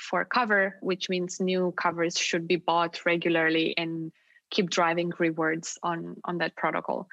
[0.00, 4.12] for cover, which means new covers should be bought regularly and
[4.50, 7.08] keep driving rewards on on that protocol.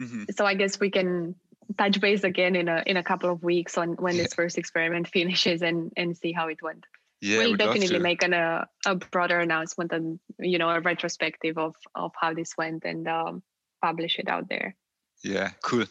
[0.00, 0.24] Mm-hmm.
[0.36, 1.34] So I guess we can
[1.78, 4.24] touch base again in a in a couple of weeks on when yeah.
[4.24, 6.84] this first experiment finishes and and see how it went.
[7.22, 11.74] Yeah, we'll definitely make an, a, a broader announcement and you know a retrospective of
[11.94, 13.42] of how this went and um,
[13.82, 14.76] publish it out there.
[15.24, 15.86] Yeah, cool.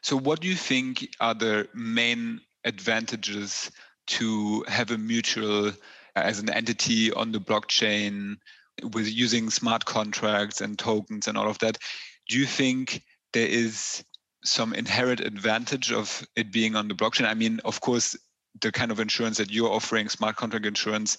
[0.00, 3.70] So, what do you think are the main advantages
[4.06, 5.72] to have a mutual uh,
[6.14, 8.36] as an entity on the blockchain
[8.92, 11.78] with using smart contracts and tokens and all of that?
[12.28, 14.04] Do you think there is
[14.44, 17.26] some inherent advantage of it being on the blockchain?
[17.26, 18.16] I mean, of course,
[18.60, 21.16] the kind of insurance that you're offering, smart contract insurance,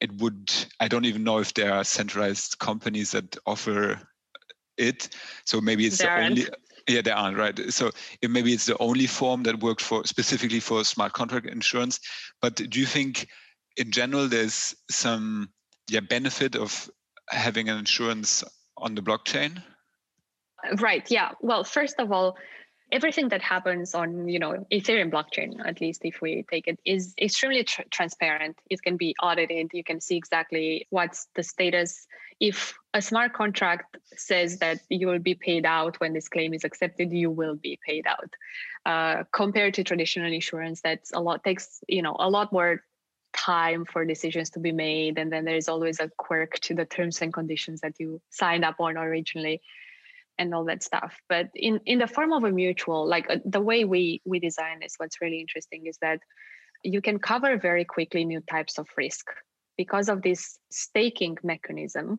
[0.00, 4.00] it would, I don't even know if there are centralized companies that offer
[4.76, 5.08] it.
[5.44, 6.46] So maybe it's there the only,
[6.88, 7.58] yeah, there aren't, right?
[7.72, 7.90] So
[8.22, 12.00] it, maybe it's the only form that worked for specifically for smart contract insurance.
[12.40, 13.28] But do you think
[13.76, 15.50] in general there's some
[15.88, 16.90] yeah benefit of
[17.28, 18.44] having an insurance
[18.76, 19.62] on the blockchain?
[20.78, 21.08] Right.
[21.10, 21.32] Yeah.
[21.40, 22.36] Well, first of all,
[22.92, 27.14] everything that happens on you know ethereum blockchain at least if we take it is
[27.20, 28.58] extremely tr- transparent.
[28.70, 29.70] It can be audited.
[29.72, 32.06] You can see exactly what's the status.
[32.38, 36.64] If a smart contract says that you will be paid out when this claim is
[36.64, 38.30] accepted you will be paid out.
[38.84, 42.82] Uh, compared to traditional insurance that's a lot takes you know a lot more
[43.36, 45.18] time for decisions to be made.
[45.18, 48.76] And then there's always a quirk to the terms and conditions that you signed up
[48.80, 49.60] on originally
[50.38, 51.16] and all that stuff.
[51.28, 54.78] But in in the form of a mutual like uh, the way we we design
[54.80, 56.20] this what's really interesting is that
[56.82, 59.26] you can cover very quickly new types of risk.
[59.76, 62.18] Because of this staking mechanism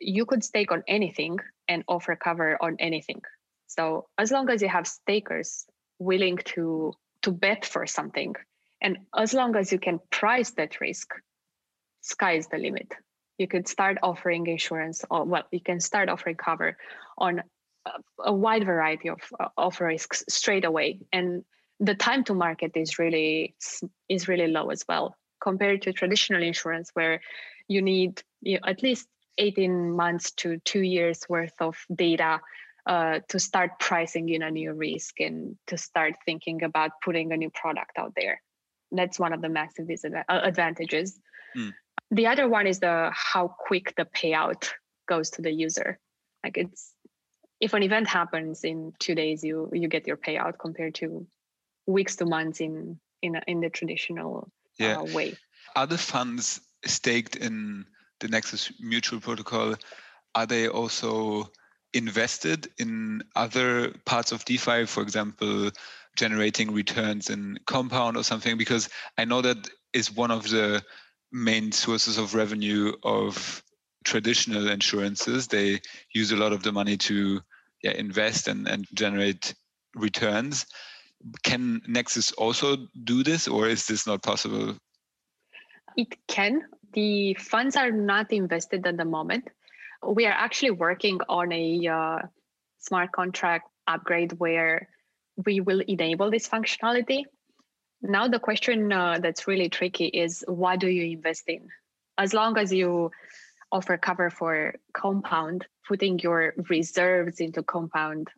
[0.00, 3.20] you could stake on anything and offer cover on anything.
[3.66, 5.66] So as long as you have stakers
[5.98, 6.92] willing to
[7.22, 8.34] to bet for something
[8.80, 11.12] and as long as you can price that risk
[12.00, 12.94] sky is the limit
[13.38, 16.76] you could start offering insurance or well you can start offering cover
[17.16, 17.42] on
[18.24, 19.20] a, wide variety of,
[19.56, 21.00] of risks straight away.
[21.12, 21.44] And
[21.80, 23.54] the time to market is really
[24.08, 27.20] is really low as well compared to traditional insurance where
[27.68, 29.06] you need you know, at least
[29.38, 32.40] 18 months to two years worth of data
[32.86, 37.36] uh, to start pricing in a new risk and to start thinking about putting a
[37.36, 38.40] new product out there.
[38.90, 41.20] That's one of the massive disadvantages
[41.56, 41.72] mm.
[42.10, 44.70] The other one is the how quick the payout
[45.08, 45.98] goes to the user.
[46.42, 46.94] Like it's
[47.60, 51.26] if an event happens in two days, you you get your payout compared to
[51.86, 54.98] weeks to months in in in the traditional yeah.
[54.98, 55.36] uh, way.
[55.76, 57.84] Are the funds staked in
[58.20, 59.74] the Nexus Mutual Protocol?
[60.34, 61.50] Are they also
[61.94, 65.70] invested in other parts of DeFi, for example,
[66.16, 68.56] generating returns in Compound or something?
[68.56, 70.82] Because I know that is one of the
[71.32, 73.62] main sources of revenue of
[74.04, 75.46] traditional insurances.
[75.46, 75.80] They
[76.12, 77.40] use a lot of the money to
[77.82, 79.54] yeah, invest and, and generate
[79.94, 80.66] returns.
[81.42, 84.76] Can Nexus also do this, or is this not possible?
[85.96, 86.62] It can.
[86.94, 89.48] The funds are not invested at the moment.
[90.06, 92.18] We are actually working on a uh,
[92.78, 94.88] smart contract upgrade where
[95.44, 97.24] we will enable this functionality
[98.02, 101.68] now the question uh, that's really tricky is what do you invest in?
[102.16, 103.10] As long as you
[103.70, 108.28] offer cover for compound, putting your reserves into compound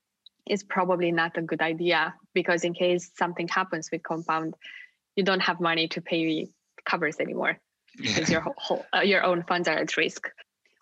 [0.47, 4.55] is probably not a good idea because in case something happens with compound,
[5.17, 6.49] you don't have money to pay
[6.85, 7.59] covers anymore
[7.97, 10.29] because your whole, uh, your own funds are at risk.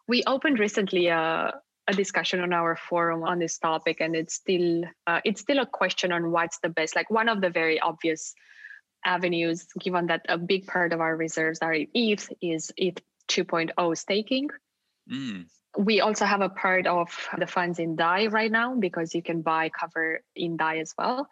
[0.06, 4.84] We opened recently a, a discussion on our forum on this topic, and it's still
[5.06, 6.96] uh, it's still a question on what's the best.
[6.96, 8.34] Like one of the very obvious
[9.08, 13.96] avenues, given that a big part of our reserves are in ETH, is ETH 2.0
[13.96, 14.48] staking.
[15.10, 15.46] Mm.
[15.76, 19.42] We also have a part of the funds in DAI right now because you can
[19.42, 21.28] buy cover in DAI as well.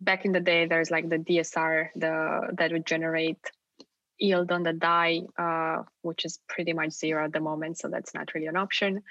[0.00, 3.38] Back in the day, there's like the DSR, the that would generate
[4.18, 8.14] yield on the DAI, uh, which is pretty much zero at the moment, so that's
[8.14, 9.02] not really an option.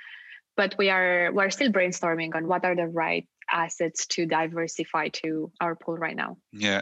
[0.57, 5.51] But we are we're still brainstorming on what are the right assets to diversify to
[5.59, 6.37] our pool right now.
[6.51, 6.81] Yeah.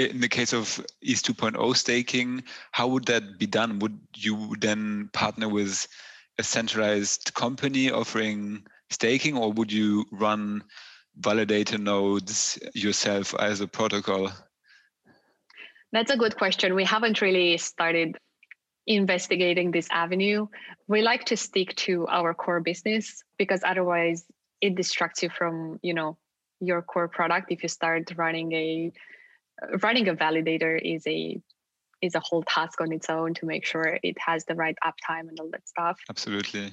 [0.00, 2.42] In the case of ETH 2.0 staking,
[2.72, 3.80] how would that be done?
[3.80, 5.86] Would you then partner with
[6.38, 10.64] a centralized company offering staking, or would you run
[11.20, 14.32] validator nodes yourself as a protocol?
[15.92, 16.74] That's a good question.
[16.74, 18.16] We haven't really started
[18.86, 20.46] investigating this avenue.
[20.88, 24.24] We like to stick to our core business because otherwise
[24.62, 26.16] it distracts you from, you know,
[26.60, 28.92] your core product if you start running a
[29.82, 31.40] running a validator is a
[32.02, 35.28] is a whole task on its own to make sure it has the right uptime
[35.28, 35.98] and all that stuff.
[36.08, 36.72] Absolutely.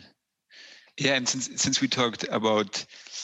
[0.98, 2.84] Yeah, and since since we talked about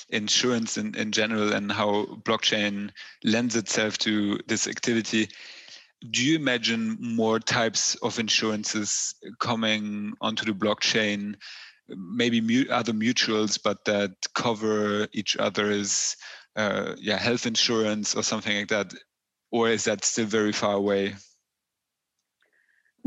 [0.09, 2.91] insurance in, in general and how blockchain
[3.23, 5.29] lends itself to this activity,
[6.11, 11.35] do you imagine more types of insurances coming onto the blockchain?
[11.87, 16.15] Maybe mu- other mutuals, but that cover each other's
[16.55, 18.93] uh, yeah health insurance or something like that,
[19.53, 21.13] or is that still very far away?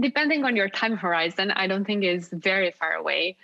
[0.01, 3.37] Depending on your time horizon, I don't think is very far away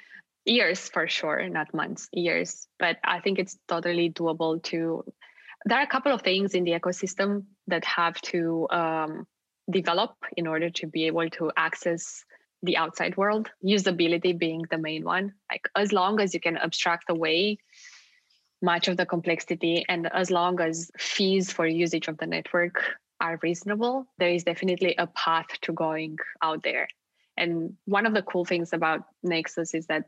[0.44, 2.68] years for sure, not months, years.
[2.78, 5.04] But I think it's totally doable to.
[5.64, 9.26] There are a couple of things in the ecosystem that have to um,
[9.68, 12.24] develop in order to be able to access
[12.62, 13.50] the outside world.
[13.64, 15.34] Usability being the main one.
[15.50, 17.58] Like as long as you can abstract away
[18.62, 22.82] much of the complexity and as long as fees for usage of the network
[23.20, 26.88] are reasonable, there is definitely a path to going out there.
[27.36, 30.04] And one of the cool things about Nexus is that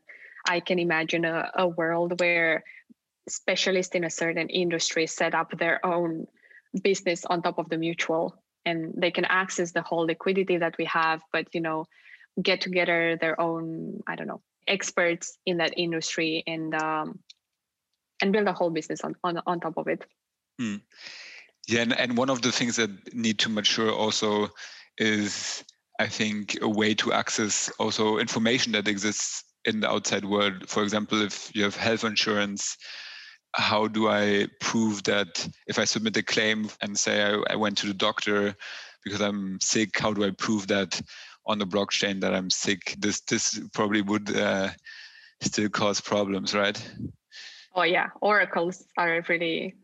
[0.47, 2.65] I can imagine a, a world where
[3.29, 6.27] specialists in a certain industry set up their own
[6.83, 10.85] business on top of the mutual and they can access the whole liquidity that we
[10.85, 11.87] have but you know
[12.43, 17.19] get together their own i don't know experts in that industry and um,
[18.23, 20.05] and build a whole business on on, on top of it
[20.61, 20.81] mm.
[21.69, 24.49] yeah and, and one of the things that need to mature also
[24.99, 25.65] is
[26.01, 30.69] i think a way to access also information that exists in the outside world.
[30.69, 32.77] For example, if you have health insurance,
[33.55, 37.79] how do I prove that if I submit a claim and say I, I went
[37.79, 38.55] to the doctor
[39.05, 41.01] because I'm sick, how do I prove that
[41.47, 42.97] on the blockchain that I'm sick?
[42.99, 44.71] This this probably would uh,
[45.41, 46.81] still cause problems, right?
[47.75, 49.75] Oh yeah, oracles are a really,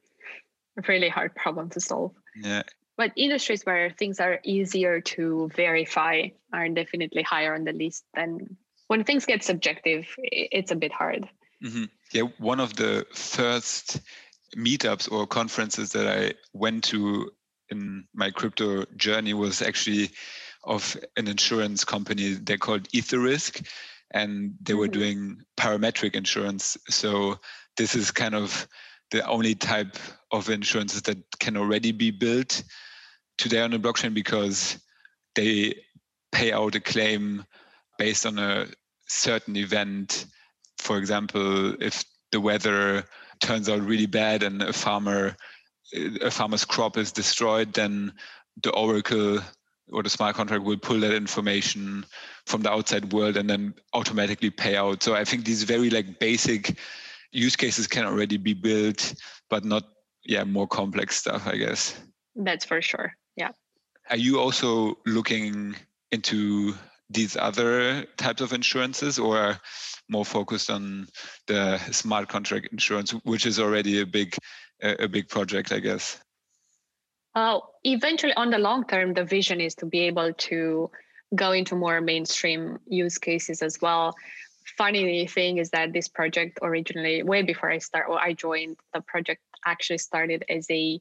[0.88, 2.12] really hard problem to solve.
[2.36, 2.62] Yeah.
[2.96, 8.56] But industries where things are easier to verify are definitely higher on the list than
[8.88, 11.28] when things get subjective, it's a bit hard.
[11.64, 11.84] Mm-hmm.
[12.12, 14.00] Yeah, one of the first
[14.56, 17.30] meetups or conferences that I went to
[17.68, 20.10] in my crypto journey was actually
[20.64, 22.34] of an insurance company.
[22.34, 23.64] They're called Etherisc,
[24.10, 24.80] and they mm-hmm.
[24.80, 26.76] were doing parametric insurance.
[26.88, 27.38] So
[27.80, 28.68] this is kind of
[29.10, 29.96] the only type
[30.32, 32.62] of insurances that can already be built
[33.38, 34.78] today on the blockchain because
[35.34, 35.74] they
[36.30, 37.42] pay out a claim
[37.96, 38.66] based on a
[39.08, 40.26] certain event.
[40.76, 43.02] For example, if the weather
[43.40, 45.34] turns out really bad and a farmer
[46.20, 48.12] a farmer's crop is destroyed, then
[48.62, 49.40] the oracle
[49.90, 52.04] or the smart contract will pull that information
[52.44, 55.02] from the outside world and then automatically pay out.
[55.02, 56.76] So I think these very like basic
[57.32, 59.14] use cases can already be built,
[59.48, 59.84] but not
[60.24, 62.00] yeah more complex stuff, I guess.
[62.36, 63.14] That's for sure.
[63.36, 63.50] Yeah.
[64.10, 65.76] Are you also looking
[66.10, 66.74] into
[67.10, 69.58] these other types of insurances or
[70.08, 71.08] more focused on
[71.46, 74.36] the smart contract insurance which is already a big
[74.82, 76.18] a big project i guess
[77.34, 80.90] uh, eventually on the long term the vision is to be able to
[81.34, 84.14] go into more mainstream use cases as well
[84.76, 89.00] funny thing is that this project originally way before i start well, i joined the
[89.00, 91.00] project actually started as a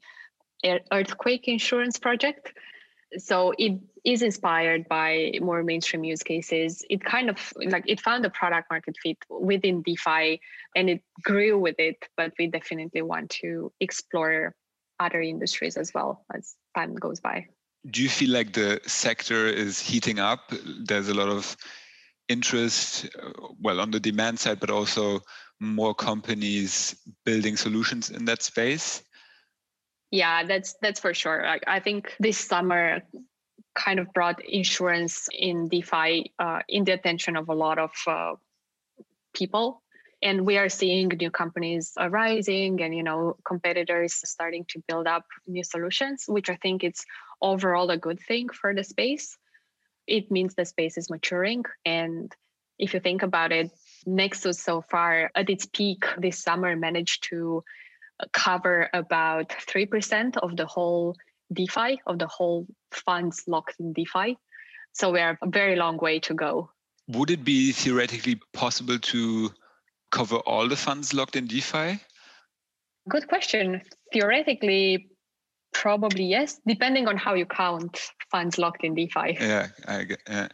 [0.91, 2.53] earthquake insurance project.
[3.17, 6.85] So it is inspired by more mainstream use cases.
[6.89, 10.39] It kind of like it found a product market fit within defi
[10.75, 14.53] and it grew with it but we definitely want to explore
[14.99, 17.47] other industries as well as time goes by.
[17.89, 20.51] Do you feel like the sector is heating up?
[20.83, 21.55] There's a lot of
[22.29, 25.19] interest uh, well on the demand side but also
[25.59, 29.03] more companies building solutions in that space
[30.11, 31.43] yeah, that's that's for sure.
[31.43, 33.01] Like, I think this summer
[33.75, 38.33] kind of brought insurance in DeFi uh, in the attention of a lot of uh,
[39.35, 39.83] people,
[40.23, 45.25] and we are seeing new companies arising, and you know competitors starting to build up
[45.45, 47.05] new solutions, which I think it's
[47.41, 49.37] overall a good thing for the space.
[50.09, 51.63] It means the space is maturing.
[51.85, 52.33] And
[52.77, 53.71] if you think about it,
[54.05, 57.63] Nexus so far at its peak this summer managed to
[58.33, 61.15] cover about 3% of the whole
[61.53, 64.37] DeFi, of the whole funds locked in DeFi.
[64.93, 66.71] So we are a very long way to go.
[67.07, 69.51] Would it be theoretically possible to
[70.11, 71.99] cover all the funds locked in DeFi?
[73.07, 73.81] Good question.
[74.13, 75.09] Theoretically,
[75.73, 79.37] probably yes, depending on how you count funds locked in DeFi.
[79.39, 80.47] Yeah, I, yeah.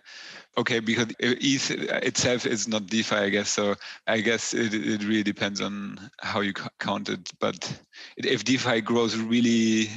[0.57, 3.49] Okay, because ETH itself is not DeFi, I guess.
[3.49, 3.75] So
[4.07, 7.31] I guess it, it really depends on how you count it.
[7.39, 7.81] But
[8.17, 9.89] if DeFi grows really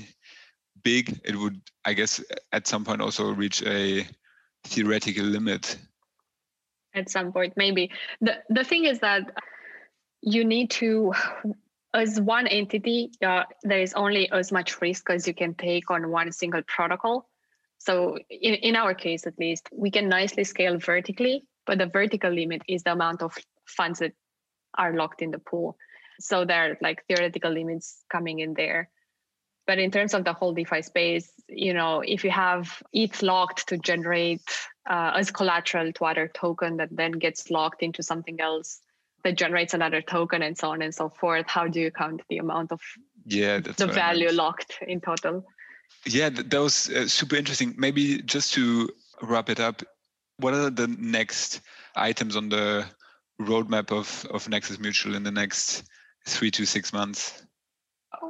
[0.82, 2.20] big, it would, I guess,
[2.52, 4.06] at some point also reach a
[4.64, 5.78] theoretical limit.
[6.94, 7.90] At some point, maybe.
[8.20, 9.30] The the thing is that
[10.22, 11.12] you need to
[11.98, 16.10] as one entity, uh, there is only as much risk as you can take on
[16.10, 17.28] one single protocol.
[17.78, 22.30] So in, in our case, at least, we can nicely scale vertically, but the vertical
[22.30, 23.36] limit is the amount of
[23.66, 24.12] funds that
[24.76, 25.76] are locked in the pool.
[26.20, 28.90] So there are like theoretical limits coming in there.
[29.66, 33.68] But in terms of the whole DeFi space, you know, if you have ETH locked
[33.68, 34.40] to generate
[34.88, 38.80] uh, as collateral to other token that then gets locked into something else,
[39.24, 42.38] that generates another token and so on and so forth how do you count the
[42.38, 42.80] amount of
[43.26, 45.44] yeah the value locked in total?
[46.06, 47.74] Yeah that was uh, super interesting.
[47.76, 48.90] Maybe just to
[49.22, 49.82] wrap it up
[50.38, 51.60] what are the next
[51.96, 52.86] items on the
[53.40, 55.84] roadmap of of nexus mutual in the next
[56.26, 57.44] three to six months?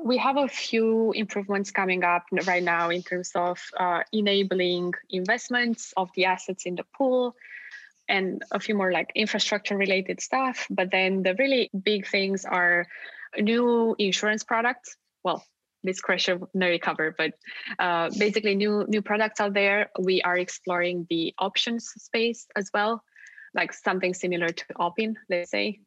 [0.03, 5.95] We have a few improvements coming up right now in terms of uh, enabling investments
[5.97, 7.34] of the assets in the pool
[8.09, 10.66] and a few more like infrastructure related stuff.
[10.70, 12.86] But then the really big things are
[13.38, 14.96] new insurance products.
[15.24, 15.44] Well,
[15.84, 17.34] this discretionary cover, but
[17.78, 19.90] uh, basically new new products out there.
[20.00, 23.02] We are exploring the options space as well,
[23.54, 25.80] like something similar to Opyn, let's say.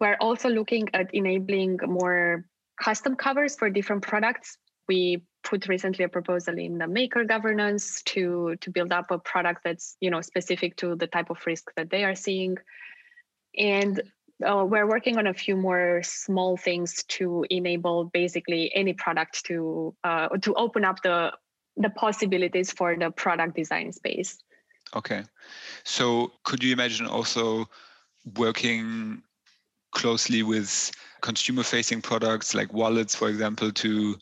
[0.00, 2.46] We're also looking at enabling more
[2.80, 4.56] custom covers for different products.
[4.88, 9.62] We put recently a proposal in the maker governance to to build up a product
[9.64, 12.56] that's you know specific to the type of risk that they are seeing.
[13.56, 14.00] And
[14.46, 19.94] uh, we're working on a few more small things to enable basically any product to
[20.04, 21.32] uh, to open up the
[21.76, 24.38] the possibilities for the product design space.
[24.94, 25.22] Okay.
[25.84, 27.68] So could you imagine also
[28.36, 29.22] working
[29.92, 34.16] closely with consumer facing products like wallets for example to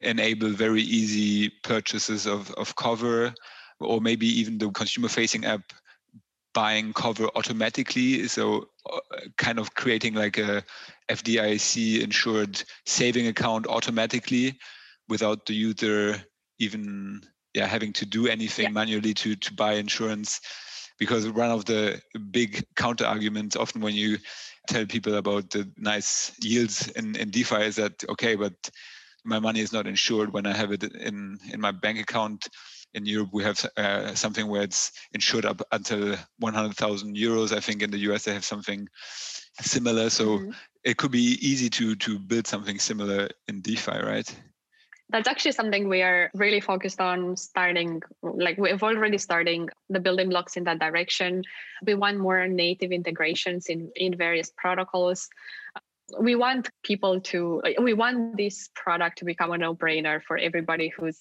[0.00, 3.32] enable very easy purchases of, of cover
[3.80, 5.72] or maybe even the consumer facing app
[6.54, 8.98] buying cover automatically so uh,
[9.36, 10.64] kind of creating like a
[11.10, 14.58] fdic insured saving account automatically
[15.08, 16.16] without the user
[16.58, 17.20] even
[17.52, 18.70] yeah having to do anything yeah.
[18.70, 20.40] manually to to buy insurance
[20.98, 24.16] because one of the big counter arguments often when you
[24.66, 28.54] tell people about the nice yields in, in defi is that okay but
[29.26, 32.48] my money is not insured when I have it in in my bank account.
[32.94, 37.54] In Europe, we have uh, something where it's insured up until 100,000 euros.
[37.54, 38.88] I think in the US they have something
[39.60, 40.08] similar.
[40.08, 40.50] So mm-hmm.
[40.84, 44.34] it could be easy to to build something similar in DeFi, right?
[45.08, 48.02] That's actually something we are really focused on starting.
[48.22, 51.44] Like we've already starting the building blocks in that direction.
[51.86, 55.28] We want more native integrations in in various protocols
[56.20, 61.18] we want people to we want this product to become a no-brainer for everybody who's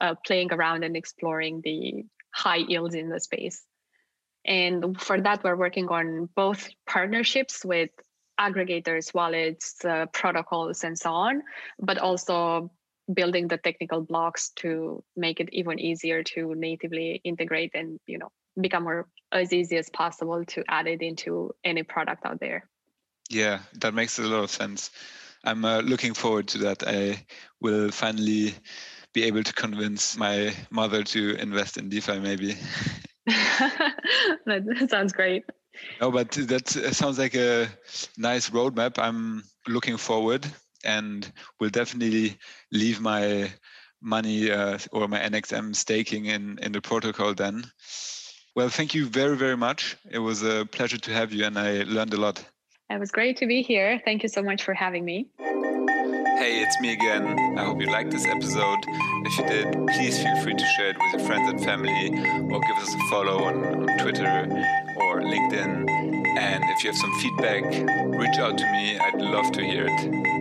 [0.00, 3.64] uh, playing around and exploring the high yields in the space.
[4.44, 7.90] And for that we're working on both partnerships with
[8.40, 11.42] aggregators wallets uh, protocols and so on
[11.78, 12.70] but also
[13.12, 18.28] building the technical blocks to make it even easier to natively integrate and you know
[18.58, 22.69] become more as easy as possible to add it into any product out there
[23.30, 24.90] yeah, that makes a lot of sense.
[25.44, 26.86] I'm uh, looking forward to that.
[26.86, 27.24] I
[27.60, 28.54] will finally
[29.14, 32.56] be able to convince my mother to invest in DeFi, maybe.
[33.26, 35.44] that sounds great.
[36.00, 37.68] No, but that sounds like a
[38.18, 38.98] nice roadmap.
[38.98, 40.46] I'm looking forward
[40.84, 42.36] and will definitely
[42.72, 43.50] leave my
[44.02, 47.64] money uh, or my NXM staking in, in the protocol then.
[48.56, 49.96] Well, thank you very, very much.
[50.10, 52.44] It was a pleasure to have you and I learned a lot.
[52.90, 54.02] It was great to be here.
[54.04, 55.28] Thank you so much for having me.
[55.38, 57.56] Hey, it's me again.
[57.56, 58.78] I hope you liked this episode.
[59.24, 62.08] If you did, please feel free to share it with your friends and family
[62.52, 64.26] or give us a follow on, on Twitter
[64.96, 65.88] or LinkedIn.
[66.36, 67.64] And if you have some feedback,
[68.18, 68.98] reach out to me.
[68.98, 70.39] I'd love to hear it.